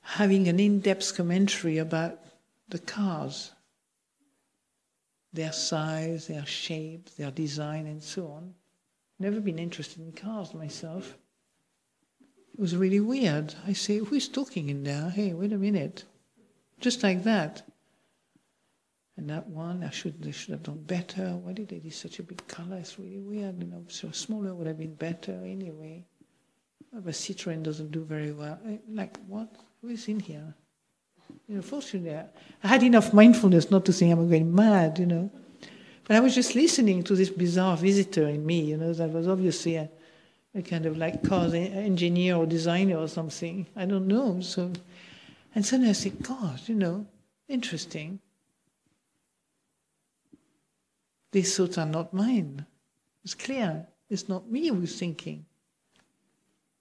having 0.00 0.48
an 0.48 0.60
in 0.60 0.80
depth 0.80 1.16
commentary 1.16 1.78
about 1.78 2.20
the 2.68 2.78
cars, 2.78 3.52
their 5.32 5.52
size, 5.52 6.26
their 6.26 6.46
shape, 6.46 7.10
their 7.16 7.30
design, 7.30 7.86
and 7.86 8.02
so 8.02 8.28
on. 8.28 8.54
Never 9.18 9.40
been 9.40 9.58
interested 9.58 10.02
in 10.02 10.12
cars 10.12 10.54
myself. 10.54 11.16
It 12.52 12.60
was 12.60 12.76
really 12.76 13.00
weird. 13.00 13.54
I 13.66 13.72
say, 13.72 13.98
Who's 13.98 14.28
talking 14.28 14.68
in 14.68 14.84
there? 14.84 15.10
Hey, 15.10 15.32
wait 15.32 15.52
a 15.52 15.58
minute. 15.58 16.04
Just 16.84 17.02
like 17.02 17.24
that. 17.24 17.62
And 19.16 19.30
that 19.30 19.46
one, 19.46 19.82
I 19.82 19.88
should, 19.88 20.22
they 20.22 20.32
should 20.32 20.50
have 20.50 20.64
done 20.64 20.82
better. 20.82 21.30
Why 21.42 21.54
did 21.54 21.68
they 21.70 21.78
do 21.78 21.88
such 21.88 22.18
a 22.18 22.22
big 22.22 22.46
color? 22.46 22.76
It's 22.76 22.98
really 22.98 23.20
weird. 23.20 23.58
You 23.58 23.70
know, 23.70 23.84
so 23.88 24.10
smaller 24.10 24.54
would 24.54 24.66
have 24.66 24.76
been 24.76 24.94
better 24.94 25.32
anyway. 25.32 26.04
But 26.92 27.14
Citroen 27.14 27.62
doesn't 27.62 27.90
do 27.90 28.04
very 28.04 28.32
well. 28.32 28.58
Eh, 28.68 28.76
like, 28.90 29.16
what? 29.26 29.48
Who 29.80 29.88
is 29.88 30.08
in 30.08 30.20
here? 30.20 30.52
You 31.48 31.56
know, 31.56 31.62
fortunately, 31.62 32.20
I 32.62 32.68
had 32.68 32.82
enough 32.82 33.14
mindfulness 33.14 33.70
not 33.70 33.86
to 33.86 33.92
think 33.94 34.12
I'm 34.12 34.28
going 34.28 34.54
mad, 34.54 34.98
you 34.98 35.06
know. 35.06 35.30
But 36.06 36.18
I 36.18 36.20
was 36.20 36.34
just 36.34 36.54
listening 36.54 37.02
to 37.04 37.16
this 37.16 37.30
bizarre 37.30 37.78
visitor 37.78 38.28
in 38.28 38.44
me, 38.44 38.60
you 38.60 38.76
know, 38.76 38.92
that 38.92 39.08
was 39.08 39.26
obviously 39.26 39.76
a, 39.76 39.88
a 40.54 40.60
kind 40.60 40.84
of 40.84 40.98
like 40.98 41.26
car 41.26 41.46
engineer 41.46 42.36
or 42.36 42.44
designer 42.44 42.98
or 42.98 43.08
something. 43.08 43.66
I 43.74 43.86
don't 43.86 44.06
know. 44.06 44.42
So, 44.42 44.70
and 45.54 45.64
suddenly 45.64 45.90
I 45.90 45.92
said, 45.92 46.22
God, 46.22 46.60
you 46.66 46.74
know, 46.74 47.06
interesting. 47.48 48.20
These 51.32 51.56
thoughts 51.56 51.78
are 51.78 51.86
not 51.86 52.14
mine. 52.14 52.66
It's 53.24 53.34
clear. 53.34 53.86
It's 54.08 54.28
not 54.28 54.50
me 54.50 54.68
who's 54.68 54.98
thinking. 54.98 55.46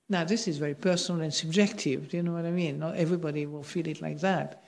Now, 0.10 0.24
this 0.24 0.48
is 0.48 0.58
very 0.58 0.76
personal 0.76 1.22
and 1.22 1.34
subjective, 1.34 2.10
do 2.10 2.18
you 2.18 2.24
know 2.24 2.34
what 2.34 2.46
I 2.46 2.52
mean? 2.52 2.80
Not 2.80 2.98
everybody 2.98 3.46
will 3.46 3.64
feel 3.64 3.88
it 3.88 4.02
like 4.02 4.20
that. 4.20 4.64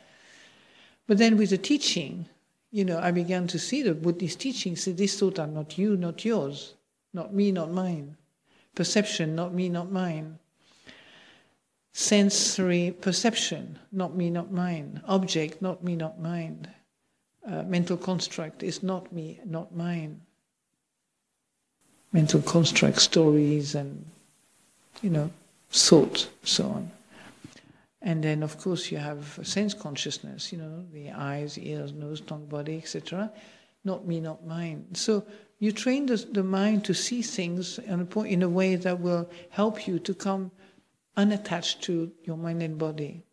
But 1.07 1.17
then 1.17 1.37
with 1.37 1.51
the 1.51 1.57
teaching, 1.57 2.27
you 2.71 2.85
know, 2.85 2.99
I 2.99 3.11
began 3.11 3.45
to 3.47 3.59
see 3.59 3.83
the 3.83 3.93
Buddhist 3.93 4.39
teaching 4.39 4.75
say, 4.75 4.93
these 4.93 5.19
thoughts 5.19 5.39
are 5.39 5.47
not 5.47 5.77
you, 5.77 5.97
not 5.97 6.25
yours, 6.25 6.73
not 7.13 7.33
me, 7.33 7.51
not 7.51 7.71
mine. 7.71 8.17
Perception, 8.73 9.35
not 9.35 9.53
me, 9.53 9.69
not 9.69 9.91
mine. 9.91 10.39
Sensory 11.97 12.91
perception, 12.91 13.79
not 13.89 14.17
me, 14.17 14.29
not 14.29 14.51
mine. 14.51 15.01
Object, 15.07 15.61
not 15.61 15.81
me, 15.81 15.95
not 15.95 16.19
mine. 16.19 16.67
Uh, 17.47 17.63
mental 17.63 17.95
construct 17.95 18.63
is 18.63 18.83
not 18.83 19.13
me, 19.13 19.39
not 19.45 19.73
mine. 19.73 20.19
Mental 22.11 22.41
construct, 22.41 22.99
stories 22.99 23.75
and 23.75 24.05
you 25.01 25.09
know, 25.09 25.31
thought, 25.69 26.29
so 26.43 26.65
on. 26.65 26.91
And 28.01 28.21
then, 28.21 28.43
of 28.43 28.57
course, 28.57 28.91
you 28.91 28.97
have 28.97 29.39
sense 29.43 29.73
consciousness, 29.73 30.51
you 30.51 30.57
know, 30.57 30.83
the 30.91 31.11
eyes, 31.11 31.57
ears, 31.57 31.93
nose, 31.93 32.19
tongue, 32.19 32.45
body, 32.47 32.75
etc. 32.75 33.31
Not 33.85 34.05
me, 34.05 34.19
not 34.19 34.45
mine. 34.45 34.85
So 34.95 35.23
you 35.59 35.71
train 35.71 36.07
the, 36.07 36.17
the 36.17 36.43
mind 36.43 36.83
to 36.85 36.93
see 36.93 37.21
things 37.21 37.79
in 37.79 38.05
a, 38.13 38.21
in 38.23 38.43
a 38.43 38.49
way 38.49 38.75
that 38.75 38.99
will 38.99 39.29
help 39.49 39.87
you 39.87 39.97
to 39.99 40.13
come 40.13 40.51
unattached 41.17 41.81
to 41.83 42.11
your 42.23 42.37
mind 42.37 42.61
and 42.61 42.77
body. 42.77 43.23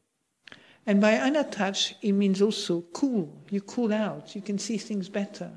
And 0.86 1.00
by 1.00 1.16
unattached, 1.16 1.96
it 2.02 2.12
means 2.12 2.42
also 2.42 2.82
cool. 2.92 3.42
You 3.50 3.60
cool 3.60 3.92
out. 3.92 4.34
You 4.34 4.42
can 4.42 4.58
see 4.58 4.78
things 4.78 5.08
better. 5.08 5.50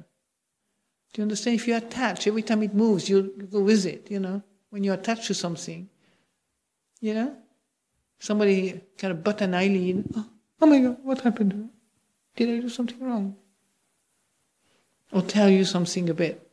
Do 1.13 1.21
you 1.21 1.23
understand? 1.23 1.55
If 1.55 1.67
you 1.67 1.75
attach, 1.75 2.27
every 2.27 2.41
time 2.41 2.61
it 2.61 2.73
moves, 2.73 3.09
you 3.09 3.47
go 3.51 3.61
with 3.61 3.85
it, 3.85 4.11
you 4.11 4.19
know. 4.19 4.43
When 4.69 4.83
you 4.83 4.93
attach 4.93 5.27
to 5.27 5.33
something, 5.33 5.89
you 6.99 7.13
know? 7.13 7.35
Somebody 8.19 8.81
kind 8.97 9.11
of 9.11 9.23
butt 9.23 9.41
an 9.41 9.53
eyelid. 9.53 10.05
Oh, 10.15 10.27
oh 10.61 10.65
my 10.65 10.79
God, 10.79 10.97
what 11.03 11.21
happened? 11.21 11.69
Did 12.35 12.49
I 12.49 12.59
do 12.61 12.69
something 12.69 12.99
wrong? 12.99 13.35
Or 15.11 15.21
tell 15.21 15.49
you 15.49 15.63
something 15.63 16.09
a 16.09 16.13
bit 16.13 16.45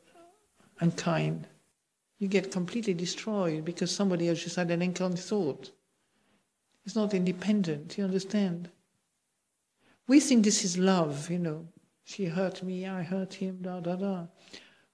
unkind. 0.81 1.47
You 2.23 2.29
get 2.29 2.53
completely 2.53 2.95
destroyed 2.95 3.65
because 3.65 3.91
somebody 3.91 4.29
has 4.29 4.41
just 4.41 4.55
had 4.55 4.71
an 4.71 4.81
unkind 4.81 5.19
thought. 5.19 5.73
It's 6.85 6.95
not 6.95 7.15
independent, 7.15 7.99
you 7.99 8.05
understand? 8.05 8.71
We 10.07 10.21
think 10.21 10.45
this 10.45 10.65
is 10.65 10.79
love, 10.79 11.29
you 11.33 11.41
know. 11.41 11.67
She 12.05 12.27
hurt 12.27 12.63
me, 12.63 12.87
I 12.87 13.03
hurt 13.03 13.35
him, 13.35 13.59
da 13.63 13.81
da 13.81 13.97
da. 13.97 14.27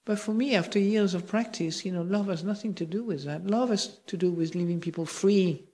But 0.05 0.17
for 0.17 0.33
me, 0.33 0.55
after 0.55 0.79
years 0.79 1.13
of 1.13 1.27
practice, 1.27 1.85
you 1.85 1.91
know, 1.91 2.01
love 2.01 2.29
has 2.29 2.43
nothing 2.43 2.73
to 2.73 2.85
do 2.87 3.03
with 3.03 3.25
that. 3.25 3.45
Love 3.45 3.69
has 3.69 3.99
to 4.07 4.17
do 4.17 4.31
with 4.31 4.55
leaving 4.55 4.79
people 4.79 5.05
free, 5.05 5.65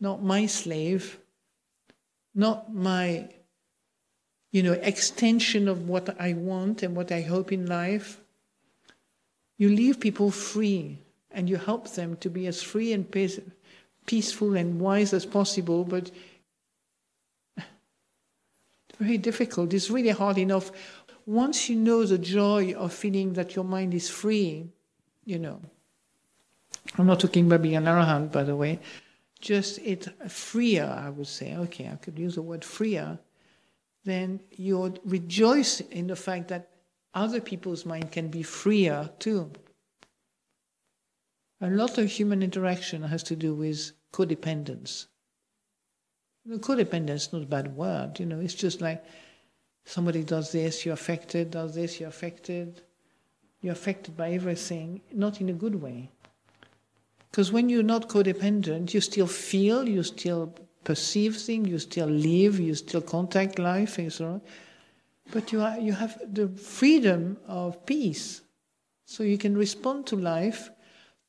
not 0.00 0.22
my 0.22 0.46
slave, 0.46 1.18
not 2.34 2.72
my, 2.72 3.28
you 4.50 4.62
know, 4.62 4.72
extension 4.72 5.68
of 5.68 5.86
what 5.86 6.18
I 6.18 6.32
want 6.32 6.82
and 6.82 6.96
what 6.96 7.12
I 7.12 7.20
hope 7.20 7.52
in 7.52 7.66
life. 7.66 8.21
You 9.62 9.68
leave 9.68 10.00
people 10.00 10.32
free 10.32 10.98
and 11.30 11.48
you 11.48 11.56
help 11.56 11.88
them 11.92 12.16
to 12.16 12.28
be 12.28 12.48
as 12.48 12.60
free 12.60 12.92
and 12.92 13.08
peaceful 14.06 14.56
and 14.56 14.80
wise 14.80 15.12
as 15.12 15.24
possible, 15.24 15.84
but 15.84 16.10
very 18.98 19.18
difficult. 19.18 19.72
It's 19.72 19.88
really 19.88 20.08
hard 20.08 20.38
enough. 20.38 20.72
Once 21.26 21.68
you 21.68 21.76
know 21.76 22.04
the 22.04 22.18
joy 22.18 22.72
of 22.72 22.92
feeling 22.92 23.34
that 23.34 23.54
your 23.54 23.64
mind 23.64 23.94
is 23.94 24.10
free, 24.10 24.66
you 25.24 25.38
know, 25.38 25.60
I'm 26.98 27.06
not 27.06 27.20
talking 27.20 27.46
about 27.46 27.62
being 27.62 27.76
an 27.76 27.84
arahant, 27.84 28.32
by 28.32 28.42
the 28.42 28.56
way, 28.56 28.80
just 29.40 29.78
it 29.78 30.08
freer, 30.28 30.86
I 30.86 31.08
would 31.10 31.28
say, 31.28 31.54
okay, 31.54 31.88
I 31.88 31.94
could 32.02 32.18
use 32.18 32.34
the 32.34 32.42
word 32.42 32.64
freer, 32.64 33.16
then 34.02 34.40
you 34.50 34.92
rejoice 35.04 35.78
in 35.78 36.08
the 36.08 36.16
fact 36.16 36.48
that 36.48 36.71
other 37.14 37.40
people's 37.40 37.84
mind 37.84 38.10
can 38.12 38.28
be 38.28 38.42
freer 38.42 39.10
too. 39.18 39.50
A 41.60 41.70
lot 41.70 41.98
of 41.98 42.10
human 42.10 42.42
interaction 42.42 43.02
has 43.02 43.22
to 43.24 43.36
do 43.36 43.54
with 43.54 43.92
codependence. 44.12 45.06
Codependence 46.48 47.14
is 47.14 47.32
not 47.32 47.42
a 47.42 47.46
bad 47.46 47.76
word, 47.76 48.18
you 48.18 48.26
know, 48.26 48.40
it's 48.40 48.54
just 48.54 48.80
like 48.80 49.04
somebody 49.84 50.24
does 50.24 50.50
this, 50.50 50.84
you're 50.84 50.94
affected, 50.94 51.52
does 51.52 51.74
this, 51.74 52.00
you're 52.00 52.08
affected. 52.08 52.82
You're 53.62 53.72
affected 53.72 54.16
by 54.16 54.32
everything, 54.32 55.00
not 55.12 55.40
in 55.40 55.48
a 55.48 55.52
good 55.52 55.80
way. 55.80 56.10
Because 57.30 57.52
when 57.52 57.68
you're 57.68 57.84
not 57.84 58.08
codependent, 58.08 58.92
you 58.92 59.00
still 59.00 59.28
feel, 59.28 59.88
you 59.88 60.02
still 60.02 60.52
perceive 60.82 61.36
things, 61.36 61.68
you 61.68 61.78
still 61.78 62.08
live, 62.08 62.58
you 62.58 62.74
still 62.74 63.00
contact 63.00 63.60
life, 63.60 63.98
and 63.98 64.12
so 64.12 64.26
on. 64.26 64.42
But 65.30 65.52
you, 65.52 65.62
are, 65.62 65.78
you 65.78 65.92
have 65.92 66.20
the 66.26 66.48
freedom 66.48 67.38
of 67.46 67.86
peace. 67.86 68.42
So 69.04 69.22
you 69.22 69.38
can 69.38 69.56
respond 69.56 70.06
to 70.06 70.16
life 70.16 70.70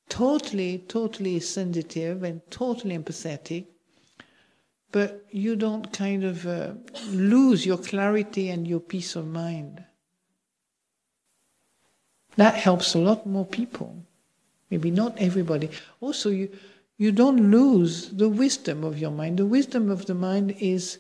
totally, 0.10 0.80
totally 0.88 1.40
sensitive 1.40 2.24
and 2.24 2.42
totally 2.50 2.98
empathetic 2.98 3.68
but 4.94 5.26
you 5.32 5.56
don't 5.56 5.92
kind 5.92 6.24
of 6.24 6.46
uh, 6.46 6.74
lose 7.08 7.66
your 7.66 7.80
clarity 7.80 8.50
and 8.50 8.68
your 8.68 8.80
peace 8.80 9.16
of 9.16 9.28
mind. 9.28 9.84
That 12.38 12.54
helps 12.54 12.94
a 12.94 13.00
lot 13.00 13.26
more 13.26 13.46
people. 13.46 14.06
Maybe 14.70 14.92
not 14.92 15.18
everybody. 15.18 15.72
Also, 16.00 16.30
you, 16.30 16.50
you 16.98 17.12
don't 17.12 17.50
lose 17.50 18.12
the 18.12 18.30
wisdom 18.30 18.84
of 18.84 19.00
your 19.00 19.10
mind. 19.10 19.40
The 19.40 19.48
wisdom 19.48 19.90
of 19.90 20.06
the 20.06 20.14
mind 20.14 20.56
is 20.60 21.00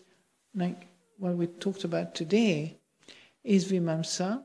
like 0.56 0.88
what 1.19 1.36
we 1.36 1.45
talked 1.45 1.84
about 1.84 2.15
today 2.15 2.79
is 3.43 3.71
vimamsa, 3.71 4.43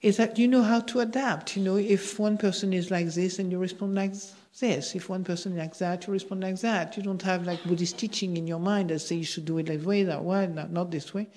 is 0.00 0.16
that 0.16 0.38
you 0.38 0.46
know 0.46 0.62
how 0.62 0.80
to 0.80 1.00
adapt. 1.00 1.56
You 1.56 1.62
know, 1.62 1.76
if 1.76 2.18
one 2.18 2.38
person 2.38 2.72
is 2.72 2.90
like 2.90 3.08
this 3.08 3.38
and 3.38 3.50
you 3.50 3.58
respond 3.58 3.94
like 3.94 4.14
this, 4.60 4.94
if 4.94 5.08
one 5.08 5.24
person 5.24 5.52
is 5.52 5.58
like 5.58 5.76
that, 5.78 6.06
you 6.06 6.12
respond 6.12 6.42
like 6.42 6.60
that. 6.60 6.96
You 6.96 7.02
don't 7.02 7.22
have 7.22 7.46
like 7.46 7.62
Buddhist 7.64 7.98
teaching 7.98 8.36
in 8.36 8.46
your 8.46 8.60
mind 8.60 8.90
that 8.90 9.00
say 9.00 9.16
you 9.16 9.24
should 9.24 9.44
do 9.44 9.58
it 9.58 9.66
that 9.66 9.82
way, 9.82 10.04
that 10.04 10.22
way, 10.22 10.46
not, 10.46 10.70
not 10.70 10.90
this 10.90 11.12
way. 11.12 11.28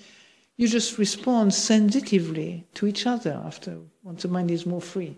You 0.56 0.68
just 0.68 0.98
respond 0.98 1.54
sensitively 1.54 2.66
to 2.74 2.86
each 2.86 3.06
other 3.06 3.40
after 3.44 3.78
once 4.02 4.22
the 4.22 4.28
mind 4.28 4.50
is 4.50 4.66
more 4.66 4.80
free. 4.80 5.16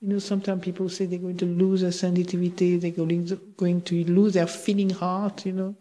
You 0.00 0.08
know, 0.08 0.18
sometimes 0.20 0.62
people 0.62 0.88
say 0.88 1.06
they're 1.06 1.18
going 1.18 1.38
to 1.38 1.46
lose 1.46 1.80
their 1.80 1.90
sensitivity, 1.90 2.76
they're 2.76 2.92
going 2.92 3.26
to, 3.26 3.36
going 3.56 3.80
to 3.82 4.04
lose 4.04 4.34
their 4.34 4.46
feeling 4.46 4.90
heart, 4.90 5.44
you 5.44 5.52
know, 5.52 5.74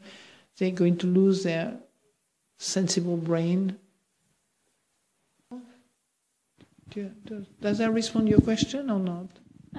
they're 0.58 0.72
going 0.72 0.98
to 0.98 1.08
lose 1.08 1.43
their 1.43 1.78
sensible 2.58 3.17
brain. 3.17 3.78
Does 7.62 7.78
that 7.78 7.91
respond 7.91 8.28
to 8.28 8.32
your 8.32 8.41
question 8.41 8.89
or 8.89 9.00
not? 9.00 9.28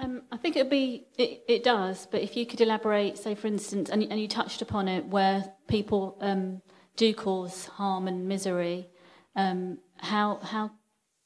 Um, 0.01 0.23
I 0.31 0.37
think 0.37 0.57
it'd 0.57 0.71
be 0.71 1.07
it, 1.17 1.43
it 1.49 1.65
does, 1.65 2.07
but 2.11 2.23
if 2.23 2.37
you 2.37 2.47
could 2.47 2.61
elaborate, 2.61 3.19
say 3.19 3.35
for 3.35 3.49
instance, 3.49 3.91
and, 3.91 4.05
and 4.05 4.21
you 4.21 4.29
touched 4.29 4.63
upon 4.63 4.87
it, 4.87 5.07
where 5.07 5.53
people 5.67 6.17
um, 6.21 6.63
do 6.97 7.13
cause 7.15 7.67
harm 7.67 8.07
and 8.07 8.29
misery, 8.29 8.89
um, 9.35 9.79
how 9.97 10.39
how 10.43 10.71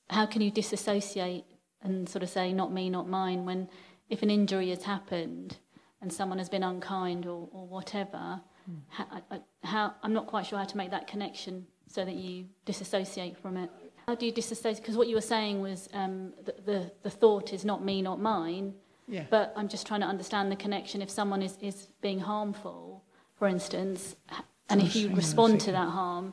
how 0.09 0.25
can 0.25 0.41
you 0.41 0.51
disassociate 0.51 1.45
and 1.83 2.09
sort 2.09 2.23
of 2.23 2.31
say 2.31 2.53
not 2.53 2.73
me, 2.73 2.89
not 2.89 3.09
mine 3.09 3.45
when 3.45 3.69
if 4.09 4.23
an 4.23 4.31
injury 4.31 4.71
has 4.71 4.85
happened 4.85 5.57
and 6.01 6.13
someone 6.13 6.39
has 6.39 6.49
been 6.49 6.63
unkind 6.63 7.27
or, 7.27 7.49
or 7.53 7.67
whatever, 7.67 8.41
mm. 8.71 8.77
how, 8.89 9.23
how 9.65 9.95
I'm 10.03 10.13
not 10.13 10.27
quite 10.27 10.47
sure 10.47 10.59
how 10.59 10.65
to 10.65 10.77
make 10.77 10.91
that 10.91 11.07
connection 11.07 11.67
so 11.87 12.05
that 12.05 12.15
you 12.15 12.47
disassociate 12.65 13.37
from 13.37 13.57
it. 13.57 13.71
How 14.07 14.15
do 14.15 14.27
you 14.27 14.33
disassociate? 14.33 14.83
Because 14.83 14.97
what 14.97 15.09
you 15.09 15.15
were 15.15 15.21
saying 15.21 15.61
was 15.61 15.89
um, 15.93 16.33
the, 16.45 16.55
the, 16.65 16.93
the 17.03 17.11
thought 17.11 17.53
is 17.53 17.65
not 17.65 17.85
me, 17.85 18.03
not 18.03 18.21
mine. 18.21 18.75
Yeah. 19.09 19.25
But 19.31 19.53
I'm 19.57 19.69
just 19.69 19.87
trying 19.87 20.01
to 20.01 20.07
understand 20.07 20.51
the 20.51 20.57
connection. 20.57 21.03
If 21.03 21.11
someone 21.11 21.43
is, 21.43 21.57
is 21.61 21.89
being 22.01 22.21
harmful, 22.21 23.05
for 23.37 23.47
instance, 23.47 24.17
and 24.69 24.81
if 24.81 24.97
you 24.97 25.15
respond 25.15 25.61
to 25.63 25.73
that 25.73 25.89
harm, 25.89 26.33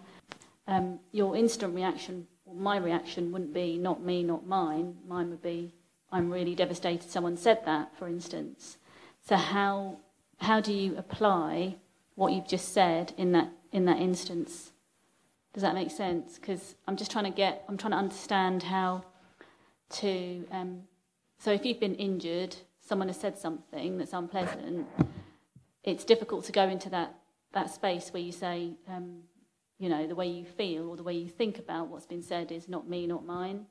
um, 0.67 0.99
your 1.11 1.35
instant 1.35 1.75
reaction, 1.75 2.27
or 2.45 2.55
my 2.55 2.77
reaction, 2.77 3.31
wouldn't 3.31 3.53
be 3.53 3.77
not 3.77 4.01
me, 4.01 4.23
not 4.23 4.47
mine. 4.47 4.95
Mine 5.07 5.29
would 5.29 5.41
be 5.41 5.73
I'm 6.11 6.31
really 6.31 6.55
devastated 6.55 7.09
someone 7.09 7.37
said 7.37 7.65
that, 7.65 7.95
for 7.97 8.07
instance. 8.07 8.77
So 9.27 9.35
how 9.35 9.97
how 10.37 10.61
do 10.61 10.73
you 10.73 10.97
apply 10.97 11.75
what 12.19 12.33
you've 12.33 12.47
just 12.47 12.73
said 12.73 13.13
in 13.17 13.31
that 13.31 13.49
in 13.71 13.85
that 13.85 13.97
instance? 13.97 14.73
Does 15.53 15.63
that 15.63 15.73
make 15.73 15.89
sense? 15.89 16.35
Because 16.35 16.75
I'm 16.85 16.97
just 16.97 17.11
trying 17.11 17.23
to 17.23 17.31
get, 17.31 17.63
I'm 17.67 17.77
trying 17.77 17.91
to 17.91 17.97
understand 17.97 18.61
how 18.63 19.05
to. 20.01 20.45
Um, 20.51 20.81
so 21.39 21.51
if 21.51 21.65
you've 21.65 21.79
been 21.79 21.95
injured, 21.95 22.57
someone 22.81 23.07
has 23.07 23.17
said 23.17 23.37
something 23.37 23.97
that's 23.97 24.11
unpleasant. 24.11 24.85
It's 25.83 26.03
difficult 26.03 26.43
to 26.45 26.51
go 26.51 26.67
into 26.67 26.89
that 26.89 27.15
that 27.53 27.73
space 27.73 28.09
where 28.11 28.21
you 28.21 28.33
say, 28.33 28.73
um, 28.89 29.19
you 29.79 29.87
know, 29.87 30.05
the 30.05 30.13
way 30.13 30.27
you 30.27 30.43
feel 30.43 30.89
or 30.89 30.97
the 30.97 31.03
way 31.03 31.13
you 31.13 31.29
think 31.29 31.57
about 31.57 31.87
what's 31.87 32.05
been 32.05 32.21
said 32.21 32.51
is 32.51 32.67
not 32.67 32.87
me, 32.89 33.07
not 33.07 33.25
mine. 33.25 33.65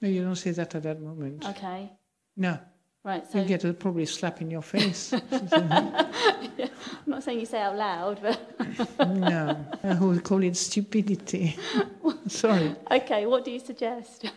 No, 0.00 0.08
you 0.08 0.22
don't 0.22 0.34
say 0.34 0.50
that 0.50 0.74
at 0.74 0.82
that 0.82 1.00
moment. 1.00 1.46
Okay. 1.46 1.92
No. 2.36 2.58
Right. 3.04 3.24
So 3.30 3.38
you 3.38 3.44
get 3.44 3.62
a 3.64 3.72
probably 3.72 4.04
slap 4.04 4.40
in 4.40 4.50
your 4.50 4.62
face. 4.62 5.14
I'm 7.06 7.12
not 7.12 7.22
saying 7.22 7.38
you 7.38 7.46
say 7.46 7.60
out 7.60 7.76
loud, 7.76 8.20
but 8.20 8.98
no, 9.08 9.64
I 9.84 9.94
would 9.94 10.24
call 10.24 10.42
it 10.42 10.56
stupidity. 10.56 11.56
Sorry. 12.26 12.74
Okay. 12.90 13.26
What 13.26 13.44
do 13.44 13.52
you 13.52 13.60
suggest? 13.60 14.30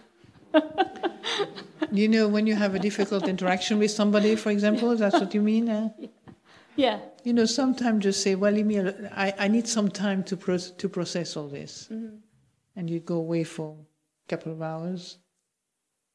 you 1.91 2.07
know, 2.07 2.27
when 2.27 2.45
you 2.45 2.55
have 2.55 2.75
a 2.75 2.79
difficult 2.79 3.27
interaction 3.27 3.79
with 3.79 3.89
somebody, 3.89 4.35
for 4.35 4.51
example, 4.51 4.95
that's 4.95 5.19
what 5.19 5.33
you 5.33 5.41
mean. 5.41 5.67
Eh? 5.67 5.89
Yeah. 6.75 6.99
You 7.23 7.33
know, 7.33 7.45
sometimes 7.45 8.03
just 8.03 8.21
say, 8.21 8.35
"Well, 8.35 8.51
leave 8.51 8.67
me. 8.67 8.79
I, 8.79 9.33
I 9.37 9.47
need 9.47 9.67
some 9.67 9.89
time 9.89 10.23
to 10.25 10.37
pro- 10.37 10.57
to 10.57 10.89
process 10.89 11.35
all 11.35 11.47
this," 11.47 11.89
mm-hmm. 11.91 12.17
and 12.75 12.89
you 12.89 12.99
go 12.99 13.15
away 13.15 13.43
for 13.43 13.75
a 13.75 14.29
couple 14.29 14.51
of 14.51 14.61
hours, 14.61 15.17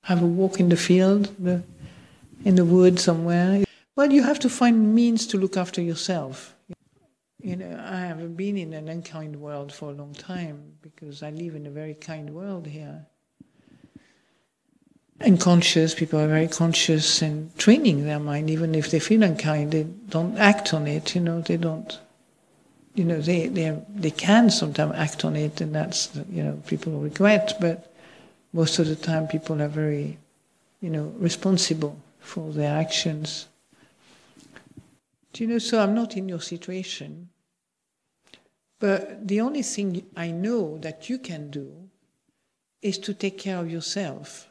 have 0.04 0.22
a 0.22 0.26
walk 0.26 0.60
in 0.60 0.68
the 0.68 0.76
field. 0.76 1.34
The, 1.38 1.64
in 2.44 2.54
the 2.56 2.64
woods 2.64 3.02
somewhere. 3.02 3.64
Well, 3.96 4.12
you 4.12 4.24
have 4.24 4.40
to 4.40 4.48
find 4.48 4.94
means 4.94 5.26
to 5.28 5.38
look 5.38 5.56
after 5.56 5.80
yourself. 5.80 6.54
You 7.40 7.56
know, 7.56 7.84
I 7.86 8.00
haven't 8.00 8.34
been 8.34 8.56
in 8.56 8.72
an 8.72 8.88
unkind 8.88 9.36
world 9.36 9.72
for 9.72 9.90
a 9.90 9.92
long 9.92 10.14
time 10.14 10.78
because 10.82 11.22
I 11.22 11.30
live 11.30 11.54
in 11.54 11.66
a 11.66 11.70
very 11.70 11.94
kind 11.94 12.34
world 12.34 12.66
here. 12.66 13.06
And 15.20 15.40
conscious, 15.40 15.94
people 15.94 16.18
are 16.18 16.26
very 16.26 16.48
conscious 16.48 17.22
and 17.22 17.56
training 17.56 18.04
their 18.04 18.18
mind, 18.18 18.50
even 18.50 18.74
if 18.74 18.90
they 18.90 18.98
feel 18.98 19.22
unkind, 19.22 19.70
they 19.70 19.84
don't 19.84 20.36
act 20.38 20.74
on 20.74 20.88
it, 20.88 21.14
you 21.14 21.20
know, 21.20 21.40
they 21.40 21.56
don't, 21.56 21.98
you 22.94 23.04
know, 23.04 23.20
they, 23.20 23.46
they, 23.46 23.80
they 23.94 24.10
can 24.10 24.50
sometimes 24.50 24.94
act 24.96 25.24
on 25.24 25.36
it, 25.36 25.60
and 25.60 25.72
that's, 25.72 26.10
you 26.30 26.42
know, 26.42 26.60
people 26.66 26.92
regret, 26.98 27.56
but 27.60 27.94
most 28.52 28.78
of 28.80 28.88
the 28.88 28.96
time 28.96 29.28
people 29.28 29.62
are 29.62 29.68
very, 29.68 30.18
you 30.80 30.90
know, 30.90 31.14
responsible 31.18 31.96
for 32.18 32.52
their 32.52 32.76
actions. 32.76 33.46
Do 35.34 35.42
you 35.42 35.50
know, 35.50 35.58
so 35.58 35.80
I'm 35.80 35.96
not 35.96 36.16
in 36.16 36.28
your 36.28 36.40
situation. 36.40 37.28
But 38.78 39.26
the 39.26 39.40
only 39.40 39.62
thing 39.62 40.06
I 40.16 40.30
know 40.30 40.78
that 40.78 41.10
you 41.10 41.18
can 41.18 41.50
do 41.50 41.88
is 42.80 42.98
to 42.98 43.14
take 43.14 43.38
care 43.38 43.58
of 43.58 43.68
yourself. 43.68 44.48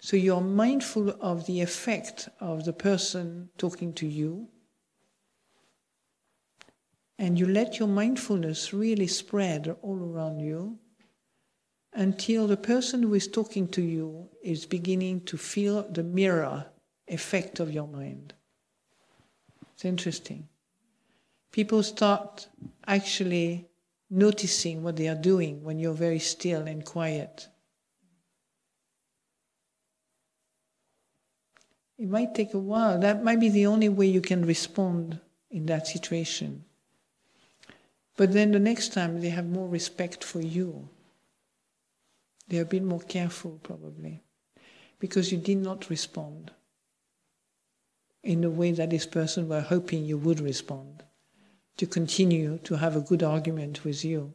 So 0.00 0.16
you're 0.16 0.40
mindful 0.40 1.16
of 1.20 1.46
the 1.46 1.60
effect 1.62 2.28
of 2.38 2.64
the 2.64 2.72
person 2.72 3.48
talking 3.58 3.92
to 3.94 4.06
you, 4.06 4.48
and 7.18 7.36
you 7.36 7.46
let 7.46 7.80
your 7.80 7.88
mindfulness 7.88 8.72
really 8.72 9.08
spread 9.08 9.76
all 9.82 9.98
around 9.98 10.38
you 10.38 10.78
until 11.92 12.46
the 12.46 12.56
person 12.56 13.02
who 13.02 13.14
is 13.14 13.26
talking 13.26 13.66
to 13.68 13.82
you 13.82 14.28
is 14.44 14.64
beginning 14.64 15.22
to 15.22 15.36
feel 15.36 15.82
the 15.90 16.04
mirror 16.04 16.66
effect 17.08 17.58
of 17.58 17.72
your 17.72 17.88
mind. 17.88 18.34
It's 19.82 19.88
interesting. 19.88 20.46
People 21.50 21.82
start 21.82 22.46
actually 22.86 23.66
noticing 24.08 24.84
what 24.84 24.94
they 24.94 25.08
are 25.08 25.16
doing 25.16 25.64
when 25.64 25.80
you're 25.80 25.92
very 25.92 26.20
still 26.20 26.68
and 26.68 26.84
quiet. 26.84 27.48
It 31.98 32.08
might 32.08 32.32
take 32.32 32.54
a 32.54 32.60
while. 32.60 33.00
That 33.00 33.24
might 33.24 33.40
be 33.40 33.48
the 33.48 33.66
only 33.66 33.88
way 33.88 34.06
you 34.06 34.20
can 34.20 34.46
respond 34.46 35.18
in 35.50 35.66
that 35.66 35.88
situation. 35.88 36.64
But 38.16 38.32
then 38.32 38.52
the 38.52 38.60
next 38.60 38.92
time 38.92 39.20
they 39.20 39.30
have 39.30 39.46
more 39.46 39.66
respect 39.66 40.22
for 40.22 40.40
you. 40.40 40.90
They're 42.46 42.62
a 42.62 42.76
bit 42.76 42.84
more 42.84 43.00
careful, 43.00 43.58
probably, 43.64 44.22
because 45.00 45.32
you 45.32 45.38
did 45.38 45.58
not 45.58 45.90
respond 45.90 46.52
in 48.22 48.40
the 48.40 48.50
way 48.50 48.72
that 48.72 48.90
this 48.90 49.06
person 49.06 49.48
were 49.48 49.60
hoping 49.60 50.04
you 50.04 50.16
would 50.16 50.40
respond, 50.40 51.02
to 51.76 51.86
continue 51.86 52.58
to 52.58 52.76
have 52.76 52.96
a 52.96 53.00
good 53.00 53.22
argument 53.22 53.84
with 53.84 54.04
you. 54.04 54.34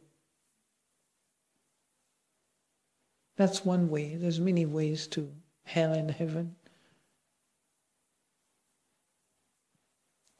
That's 3.36 3.64
one 3.64 3.88
way. 3.88 4.16
There's 4.16 4.40
many 4.40 4.66
ways 4.66 5.06
to 5.08 5.32
hell 5.64 5.92
and 5.92 6.10
heaven. 6.10 6.56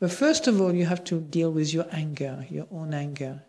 But 0.01 0.12
first 0.12 0.47
of 0.47 0.61
all, 0.61 0.75
you 0.75 0.87
have 0.87 1.05
to 1.05 1.20
deal 1.20 1.51
with 1.51 1.73
your 1.73 1.87
anger, 1.91 2.47
your 2.51 2.66
own 2.70 2.95
anger. 2.95 3.43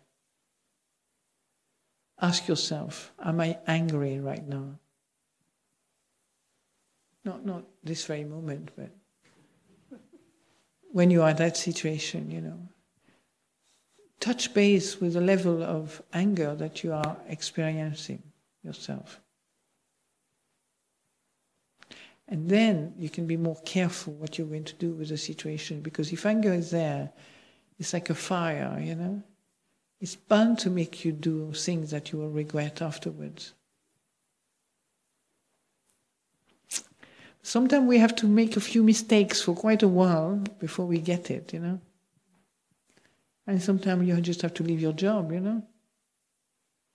Ask 2.22 2.48
yourself, 2.48 3.12
am 3.24 3.40
I 3.40 3.58
angry 3.66 4.20
right 4.20 4.46
now? 4.48 4.80
Not, 7.24 7.46
not 7.46 7.66
this 7.84 8.06
very 8.06 8.24
moment, 8.24 8.72
but 8.76 8.90
when 10.92 11.12
you 11.12 11.22
are 11.22 11.30
in 11.30 11.36
that 11.38 11.58
situation, 11.58 12.32
you 12.32 12.42
know. 12.42 12.60
Touch 14.20 14.54
base 14.54 15.00
with 15.00 15.14
the 15.14 15.22
level 15.22 15.64
of 15.64 16.02
anger 16.14 16.56
that 16.56 16.84
you 16.84 16.94
are 16.94 17.18
experiencing 17.28 18.22
yourself. 18.64 19.22
And 22.28 22.48
then 22.48 22.94
you 22.98 23.10
can 23.10 23.26
be 23.26 23.38
more 23.38 23.60
careful 23.66 24.14
what 24.14 24.38
you're 24.38 24.48
going 24.48 24.66
to 24.66 24.76
do 24.76 24.92
with 24.92 25.10
the 25.10 25.18
situation 25.18 25.82
because 25.82 26.12
if 26.12 26.26
anger 26.26 26.54
is 26.54 26.70
there, 26.70 27.12
it's 27.80 27.94
like 27.94 28.10
a 28.10 28.16
fire, 28.16 28.80
you 28.80 28.96
know. 28.96 29.24
It's 30.00 30.16
bound 30.16 30.60
to 30.60 30.70
make 30.70 31.04
you 31.04 31.12
do 31.12 31.52
things 31.54 31.92
that 31.92 32.12
you 32.12 32.20
will 32.20 32.30
regret 32.30 32.82
afterwards. 32.82 33.54
Sometimes 37.50 37.88
we 37.88 37.98
have 37.98 38.16
to 38.18 38.28
make 38.28 38.58
a 38.58 38.62
few 38.62 38.84
mistakes 38.84 39.42
for 39.42 39.56
quite 39.56 39.82
a 39.82 39.88
while 39.88 40.36
before 40.60 40.86
we 40.86 41.00
get 41.00 41.32
it, 41.32 41.52
you 41.52 41.60
know. 41.60 41.82
And 43.48 43.60
sometimes 43.60 44.08
you 44.08 44.22
just 44.22 44.44
have 44.44 44.54
to 44.54 44.64
leave 44.64 44.80
your 44.80 44.94
job, 44.94 45.32
you 45.32 45.40
know, 45.40 45.64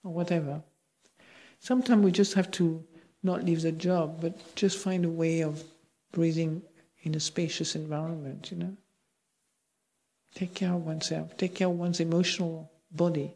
or 0.05 0.13
whatever. 0.13 0.63
Sometimes 1.59 2.05
we 2.05 2.13
just 2.13 2.35
have 2.35 2.53
to 2.53 2.85
not 3.25 3.45
leave 3.45 3.63
the 3.63 3.73
job, 3.73 4.21
but 4.21 4.55
just 4.55 4.79
find 4.79 5.05
a 5.05 5.09
way 5.09 5.41
of 5.41 5.61
breathing 6.13 6.63
in 7.03 7.17
a 7.17 7.21
spacious 7.21 7.75
environment, 7.75 8.53
you 8.53 8.59
know. 8.59 8.77
Take 10.37 10.55
care 10.55 10.73
of 10.73 10.87
oneself, 10.87 11.37
take 11.37 11.57
care 11.57 11.67
of 11.67 11.75
one's 11.75 11.99
emotional 11.99 12.71
body. 12.93 13.35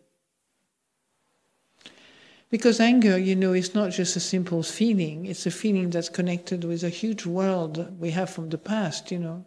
Because 2.50 2.80
anger, 2.80 3.18
you 3.18 3.36
know, 3.36 3.52
is 3.52 3.74
not 3.74 3.90
just 3.90 4.16
a 4.16 4.20
simple 4.20 4.62
feeling, 4.62 5.26
it's 5.26 5.44
a 5.44 5.50
feeling 5.50 5.90
that's 5.90 6.08
connected 6.08 6.64
with 6.64 6.82
a 6.82 6.88
huge 6.88 7.26
world 7.26 8.00
we 8.00 8.10
have 8.12 8.30
from 8.30 8.48
the 8.48 8.56
past, 8.56 9.10
you 9.10 9.18
know. 9.18 9.44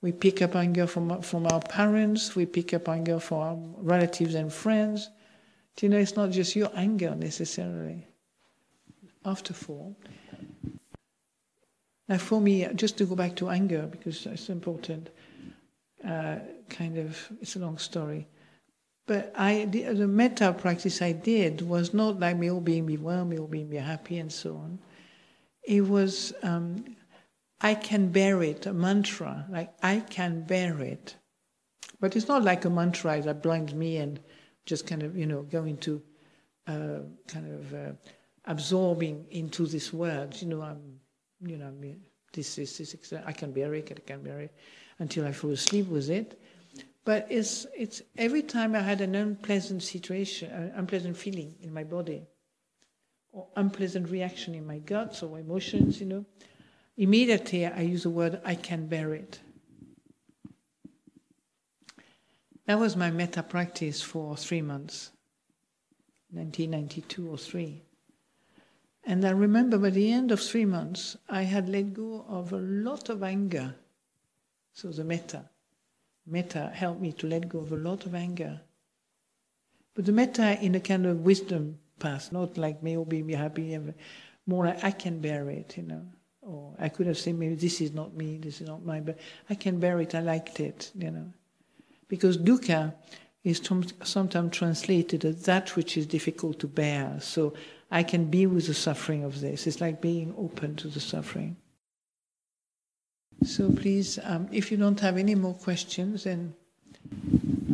We 0.00 0.12
pick 0.12 0.42
up 0.42 0.54
anger 0.54 0.86
from, 0.86 1.22
from 1.22 1.46
our 1.46 1.60
parents, 1.60 2.36
we 2.36 2.46
pick 2.46 2.72
up 2.74 2.88
anger 2.88 3.18
from 3.18 3.38
our 3.38 3.56
relatives 3.78 4.34
and 4.34 4.52
friends. 4.52 5.10
You 5.80 5.88
know, 5.88 5.98
it's 5.98 6.16
not 6.16 6.30
just 6.30 6.54
your 6.54 6.70
anger 6.76 7.14
necessarily. 7.16 8.06
After 9.24 9.54
fall. 9.54 9.96
Now, 12.08 12.18
for 12.18 12.40
me, 12.40 12.66
just 12.74 12.98
to 12.98 13.06
go 13.06 13.16
back 13.16 13.34
to 13.36 13.48
anger, 13.48 13.88
because 13.90 14.26
it's 14.26 14.48
important, 14.50 15.10
uh, 16.06 16.36
kind 16.68 16.98
of, 16.98 17.16
it's 17.40 17.56
a 17.56 17.60
long 17.60 17.78
story. 17.78 18.26
But 19.06 19.32
I, 19.36 19.64
the, 19.64 19.82
the, 19.94 20.06
metta 20.06 20.52
practice 20.52 21.02
I 21.02 21.12
did 21.12 21.60
was 21.62 21.92
not 21.92 22.20
like 22.20 22.36
me 22.36 22.50
all 22.50 22.60
being 22.60 22.86
me 22.86 22.96
well, 22.96 23.24
me 23.24 23.38
all 23.38 23.48
being 23.48 23.68
me 23.68 23.76
happy, 23.76 24.18
and 24.18 24.32
so 24.32 24.56
on. 24.56 24.78
It 25.64 25.86
was 25.88 26.32
um, 26.42 26.84
I 27.60 27.74
can 27.74 28.08
bear 28.08 28.42
it, 28.42 28.66
a 28.66 28.72
mantra, 28.72 29.46
like 29.48 29.72
I 29.82 30.00
can 30.00 30.42
bear 30.42 30.80
it. 30.80 31.16
But 32.00 32.16
it's 32.16 32.26
not 32.26 32.42
like 32.42 32.64
a 32.64 32.70
mantra 32.70 33.22
that 33.22 33.42
blinds 33.42 33.72
me 33.72 33.98
and 33.98 34.18
just 34.66 34.86
kind 34.86 35.04
of, 35.04 35.16
you 35.16 35.26
know, 35.26 35.42
go 35.42 35.64
into 35.64 36.02
uh, 36.66 37.00
kind 37.28 37.52
of 37.52 37.74
uh, 37.74 37.92
absorbing 38.46 39.26
into 39.30 39.66
this 39.66 39.92
word. 39.92 40.40
You 40.42 40.48
know, 40.48 40.62
I'm, 40.62 40.98
you 41.46 41.56
know, 41.56 41.66
I'm, 41.66 42.00
this 42.32 42.58
is 42.58 42.76
this, 42.78 43.12
I 43.24 43.32
can 43.32 43.52
bear 43.52 43.74
it, 43.74 43.92
I 43.96 44.00
can 44.00 44.22
bear 44.22 44.40
it, 44.40 44.54
until 44.98 45.24
I 45.24 45.32
fall 45.32 45.50
asleep 45.50 45.86
with 45.88 46.10
it. 46.10 46.40
But 47.04 47.26
it's, 47.30 47.66
it's 47.76 48.02
every 48.16 48.42
time 48.42 48.74
I 48.74 48.80
had 48.80 49.00
an 49.00 49.14
unpleasant 49.14 49.82
situation, 49.82 50.50
an 50.50 50.72
unpleasant 50.76 51.16
feeling 51.16 51.56
in 51.60 51.72
my 51.72 51.84
body, 51.84 52.26
or 53.32 53.48
unpleasant 53.56 54.08
reaction 54.08 54.54
in 54.54 54.66
my 54.66 54.78
guts 54.78 55.22
or 55.22 55.38
emotions, 55.38 55.98
you 56.00 56.06
know, 56.06 56.24
immediately 56.96 57.66
I 57.66 57.80
use 57.80 58.04
the 58.04 58.10
word, 58.10 58.40
I 58.44 58.54
can 58.54 58.86
bear 58.86 59.14
it. 59.14 59.40
That 62.66 62.78
was 62.78 62.96
my 62.96 63.10
metta 63.10 63.42
practice 63.42 64.00
for 64.00 64.36
three 64.36 64.62
months, 64.62 65.10
1992 66.30 67.28
or 67.28 67.36
three. 67.36 67.82
And 69.04 69.24
I 69.24 69.30
remember 69.30 69.78
by 69.78 69.90
the 69.90 70.12
end 70.12 70.30
of 70.30 70.40
three 70.40 70.64
months, 70.64 71.16
I 71.28 71.42
had 71.42 71.68
let 71.68 71.92
go 71.92 72.24
of 72.28 72.52
a 72.52 72.58
lot 72.58 73.08
of 73.08 73.24
anger. 73.24 73.74
So 74.72 74.90
the 74.90 75.02
metta. 75.02 75.50
Metta 76.26 76.70
helped 76.74 77.00
me 77.00 77.12
to 77.12 77.26
let 77.26 77.48
go 77.48 77.58
of 77.60 77.72
a 77.72 77.76
lot 77.76 78.06
of 78.06 78.14
anger. 78.14 78.60
But 79.94 80.06
the 80.06 80.12
metta 80.12 80.58
in 80.62 80.74
a 80.74 80.80
kind 80.80 81.06
of 81.06 81.20
wisdom 81.20 81.78
path, 81.98 82.32
not 82.32 82.56
like 82.56 82.82
may 82.82 82.96
all 82.96 83.02
oh, 83.02 83.04
be 83.04 83.34
happy, 83.34 83.78
more 84.46 84.66
like 84.66 84.82
I 84.82 84.90
can 84.90 85.20
bear 85.20 85.50
it, 85.50 85.76
you 85.76 85.82
know. 85.82 86.06
Or 86.40 86.74
I 86.78 86.88
could 86.88 87.06
have 87.06 87.18
said 87.18 87.36
maybe 87.36 87.54
this 87.54 87.80
is 87.80 87.92
not 87.92 88.14
me, 88.14 88.38
this 88.38 88.60
is 88.60 88.66
not 88.66 88.84
mine, 88.84 89.04
but 89.04 89.18
I 89.48 89.54
can 89.54 89.78
bear 89.78 90.00
it, 90.00 90.14
I 90.14 90.20
liked 90.20 90.60
it, 90.60 90.90
you 90.94 91.10
know. 91.10 91.32
Because 92.08 92.36
dukkha 92.36 92.94
is 93.44 93.60
sometimes 94.02 94.56
translated 94.56 95.24
as 95.24 95.44
that 95.44 95.76
which 95.76 95.96
is 95.96 96.06
difficult 96.06 96.58
to 96.60 96.66
bear. 96.66 97.18
So 97.20 97.54
I 97.90 98.02
can 98.02 98.26
be 98.26 98.46
with 98.46 98.66
the 98.66 98.74
suffering 98.74 99.24
of 99.24 99.40
this. 99.40 99.66
It's 99.66 99.80
like 99.80 100.00
being 100.00 100.34
open 100.38 100.76
to 100.76 100.88
the 100.88 101.00
suffering. 101.00 101.56
So 103.44 103.70
please, 103.70 104.18
um, 104.22 104.48
if 104.52 104.70
you 104.70 104.76
don't 104.76 105.00
have 105.00 105.16
any 105.18 105.34
more 105.34 105.54
questions, 105.54 106.24
then 106.24 106.54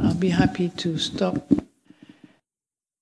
I'll 0.02 0.14
be 0.14 0.30
happy 0.30 0.70
to 0.70 0.98
stop 0.98 1.52